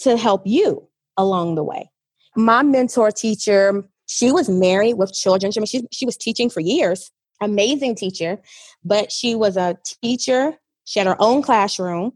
to 0.00 0.16
help 0.16 0.42
you 0.46 0.88
along 1.16 1.56
the 1.56 1.64
way? 1.64 1.90
My 2.36 2.62
mentor 2.62 3.10
teacher, 3.10 3.84
she 4.06 4.32
was 4.32 4.48
married 4.48 4.94
with 4.94 5.12
children. 5.12 5.52
I 5.54 5.60
mean, 5.60 5.66
she, 5.66 5.82
she 5.92 6.06
was 6.06 6.16
teaching 6.16 6.48
for 6.48 6.60
years 6.60 7.10
amazing 7.40 7.94
teacher, 7.94 8.38
but 8.84 9.12
she 9.12 9.34
was 9.34 9.56
a 9.56 9.76
teacher. 10.02 10.54
She 10.84 10.98
had 10.98 11.06
her 11.06 11.20
own 11.20 11.42
classroom. 11.42 12.12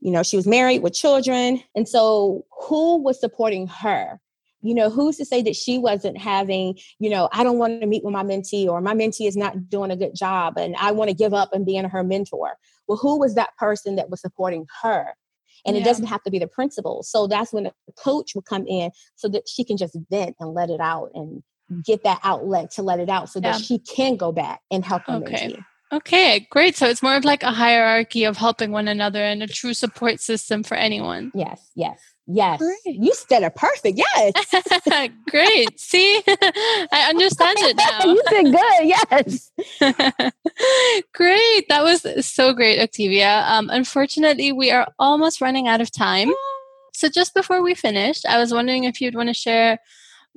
You 0.00 0.12
know, 0.12 0.22
she 0.22 0.36
was 0.36 0.46
married 0.46 0.82
with 0.82 0.94
children. 0.94 1.62
And 1.74 1.88
so, 1.88 2.44
who 2.62 3.02
was 3.02 3.18
supporting 3.20 3.66
her? 3.66 4.20
You 4.60 4.74
know, 4.74 4.90
who's 4.90 5.16
to 5.18 5.24
say 5.24 5.42
that 5.42 5.54
she 5.54 5.78
wasn't 5.78 6.18
having, 6.18 6.78
you 6.98 7.10
know, 7.10 7.28
I 7.32 7.44
don't 7.44 7.58
want 7.58 7.80
to 7.80 7.86
meet 7.86 8.04
with 8.04 8.12
my 8.12 8.24
mentee 8.24 8.66
or 8.66 8.80
my 8.80 8.94
mentee 8.94 9.28
is 9.28 9.36
not 9.36 9.68
doing 9.68 9.90
a 9.90 9.96
good 9.96 10.14
job 10.16 10.54
and 10.56 10.74
I 10.76 10.90
want 10.90 11.10
to 11.10 11.14
give 11.14 11.32
up 11.32 11.52
and 11.52 11.64
being 11.64 11.84
her 11.84 12.02
mentor? 12.02 12.56
Well, 12.88 12.98
who 12.98 13.18
was 13.18 13.34
that 13.36 13.56
person 13.56 13.96
that 13.96 14.10
was 14.10 14.20
supporting 14.20 14.66
her? 14.82 15.14
And 15.64 15.76
yeah. 15.76 15.82
it 15.82 15.84
doesn't 15.84 16.06
have 16.06 16.22
to 16.24 16.30
be 16.30 16.38
the 16.38 16.48
principal. 16.48 17.02
So 17.02 17.26
that's 17.26 17.52
when 17.52 17.64
the 17.64 17.72
coach 17.96 18.34
would 18.34 18.46
come 18.46 18.66
in 18.66 18.90
so 19.16 19.28
that 19.28 19.48
she 19.48 19.64
can 19.64 19.76
just 19.76 19.96
vent 20.10 20.36
and 20.40 20.54
let 20.54 20.70
it 20.70 20.80
out 20.80 21.10
and 21.14 21.42
get 21.84 22.04
that 22.04 22.20
outlet 22.22 22.70
to 22.72 22.82
let 22.82 23.00
it 23.00 23.08
out 23.08 23.28
so 23.28 23.40
yeah. 23.40 23.52
that 23.52 23.60
she 23.60 23.78
can 23.78 24.16
go 24.16 24.32
back 24.32 24.60
and 24.70 24.84
help 24.84 25.02
her 25.06 25.14
okay. 25.14 25.48
mentee. 25.48 25.64
Okay, 25.90 26.46
great. 26.50 26.76
So 26.76 26.86
it's 26.86 27.02
more 27.02 27.16
of 27.16 27.24
like 27.24 27.42
a 27.42 27.50
hierarchy 27.50 28.24
of 28.24 28.36
helping 28.36 28.72
one 28.72 28.88
another 28.88 29.22
and 29.22 29.42
a 29.42 29.46
true 29.46 29.72
support 29.72 30.20
system 30.20 30.62
for 30.62 30.74
anyone. 30.74 31.32
Yes, 31.34 31.70
yes, 31.74 31.98
yes. 32.26 32.58
Great. 32.58 32.76
You 32.84 33.14
said 33.14 33.42
it 33.42 33.54
perfect. 33.54 33.96
Yes. 33.96 34.32
great. 35.30 35.80
See, 35.80 36.22
I 36.28 37.06
understand 37.08 37.58
it 37.60 37.76
now. 37.78 38.04
you 38.04 38.22
did 38.28 38.52
good. 38.52 38.94
Yes. 39.10 39.50
great. 41.14 41.68
That 41.70 41.84
was 41.84 42.26
so 42.26 42.52
great, 42.52 42.80
Octavia. 42.80 43.44
Um, 43.46 43.70
unfortunately, 43.70 44.52
we 44.52 44.70
are 44.70 44.88
almost 44.98 45.40
running 45.40 45.68
out 45.68 45.80
of 45.80 45.90
time. 45.90 46.30
So 46.92 47.08
just 47.08 47.32
before 47.32 47.62
we 47.62 47.74
finished, 47.74 48.26
I 48.26 48.38
was 48.38 48.52
wondering 48.52 48.84
if 48.84 49.00
you'd 49.00 49.14
want 49.14 49.30
to 49.30 49.34
share 49.34 49.78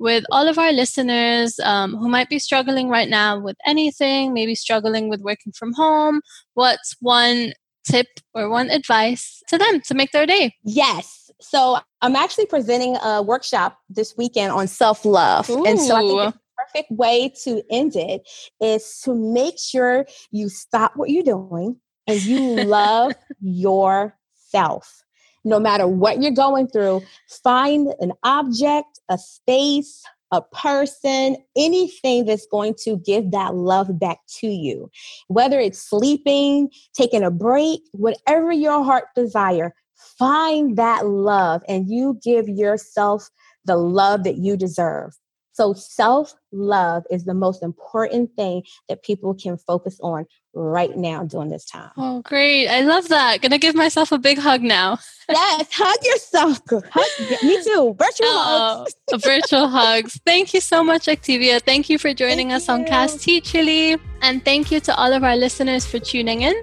with 0.02 0.24
all 0.32 0.48
of 0.48 0.58
our 0.58 0.72
listeners 0.72 1.60
um, 1.60 1.96
who 1.96 2.08
might 2.08 2.28
be 2.28 2.40
struggling 2.40 2.88
right 2.88 3.08
now 3.08 3.38
with 3.38 3.56
anything, 3.64 4.34
maybe 4.34 4.56
struggling 4.56 5.08
with 5.08 5.20
working 5.20 5.52
from 5.52 5.72
home, 5.74 6.20
what's 6.54 6.96
one 6.98 7.52
tip 7.88 8.08
or 8.34 8.50
one 8.50 8.68
advice 8.68 9.40
to 9.48 9.56
them 9.56 9.80
to 9.82 9.94
make 9.94 10.10
their 10.10 10.26
day? 10.26 10.52
Yes. 10.64 11.30
So 11.40 11.78
I'm 12.00 12.16
actually 12.16 12.46
presenting 12.46 12.96
a 12.96 13.22
workshop 13.22 13.78
this 13.88 14.16
weekend 14.18 14.50
on 14.50 14.66
self 14.66 15.04
love. 15.04 15.48
And 15.48 15.78
so 15.78 15.96
I 15.96 16.00
think 16.00 16.34
the 16.34 16.40
perfect 16.58 16.90
way 16.90 17.32
to 17.44 17.62
end 17.70 17.94
it 17.94 18.22
is 18.60 19.00
to 19.04 19.14
make 19.14 19.54
sure 19.56 20.04
you 20.32 20.48
stop 20.48 20.96
what 20.96 21.10
you're 21.10 21.22
doing 21.22 21.76
and 22.08 22.20
you 22.22 22.64
love 22.64 23.12
yourself 23.40 25.02
no 25.44 25.58
matter 25.58 25.86
what 25.86 26.22
you're 26.22 26.30
going 26.30 26.68
through, 26.68 27.02
find 27.42 27.92
an 28.00 28.12
object, 28.22 28.91
a 29.08 29.18
space, 29.18 30.02
a 30.32 30.40
person, 30.40 31.36
anything 31.56 32.24
that's 32.24 32.46
going 32.46 32.74
to 32.82 32.96
give 32.98 33.30
that 33.32 33.54
love 33.54 33.98
back 33.98 34.18
to 34.40 34.46
you. 34.48 34.90
Whether 35.28 35.60
it's 35.60 35.78
sleeping, 35.78 36.70
taking 36.94 37.22
a 37.22 37.30
break, 37.30 37.80
whatever 37.92 38.50
your 38.50 38.82
heart 38.82 39.04
desire, 39.14 39.74
find 40.18 40.76
that 40.76 41.06
love 41.06 41.62
and 41.68 41.90
you 41.90 42.18
give 42.22 42.48
yourself 42.48 43.28
the 43.64 43.76
love 43.76 44.24
that 44.24 44.38
you 44.38 44.56
deserve. 44.56 45.12
So, 45.52 45.74
self 45.74 46.34
love 46.50 47.04
is 47.10 47.24
the 47.24 47.34
most 47.34 47.62
important 47.62 48.34
thing 48.36 48.62
that 48.88 49.02
people 49.02 49.34
can 49.34 49.56
focus 49.56 49.98
on 50.02 50.26
right 50.54 50.96
now 50.96 51.24
during 51.24 51.48
this 51.48 51.64
time. 51.64 51.90
Oh, 51.96 52.22
great. 52.22 52.68
I 52.68 52.80
love 52.80 53.08
that. 53.08 53.40
Gonna 53.40 53.58
give 53.58 53.74
myself 53.74 54.12
a 54.12 54.18
big 54.18 54.38
hug 54.38 54.62
now. 54.62 54.98
yes, 55.28 55.68
hug 55.72 56.04
yourself. 56.04 56.60
Hug, 56.70 57.42
me 57.42 57.62
too. 57.62 57.94
Virtual 57.98 58.28
oh, 58.28 58.76
hugs. 58.78 58.94
Oh, 59.10 59.14
oh, 59.14 59.18
virtual 59.18 59.68
hugs. 59.68 60.20
Thank 60.26 60.52
you 60.54 60.60
so 60.60 60.82
much, 60.82 61.08
Octavia. 61.08 61.60
Thank 61.60 61.88
you 61.88 61.98
for 61.98 62.12
joining 62.12 62.48
thank 62.48 62.62
us 62.62 62.68
you. 62.68 62.74
on 62.74 62.84
Cast 62.84 63.20
Tea 63.20 63.40
Teacherly. 63.40 64.00
And 64.20 64.44
thank 64.44 64.70
you 64.70 64.80
to 64.80 64.94
all 64.96 65.12
of 65.12 65.24
our 65.24 65.36
listeners 65.36 65.86
for 65.86 65.98
tuning 65.98 66.42
in. 66.42 66.54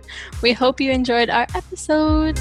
We 0.41 0.53
hope 0.53 0.79
you 0.79 0.91
enjoyed 0.91 1.29
our 1.29 1.47
episode. 1.55 2.39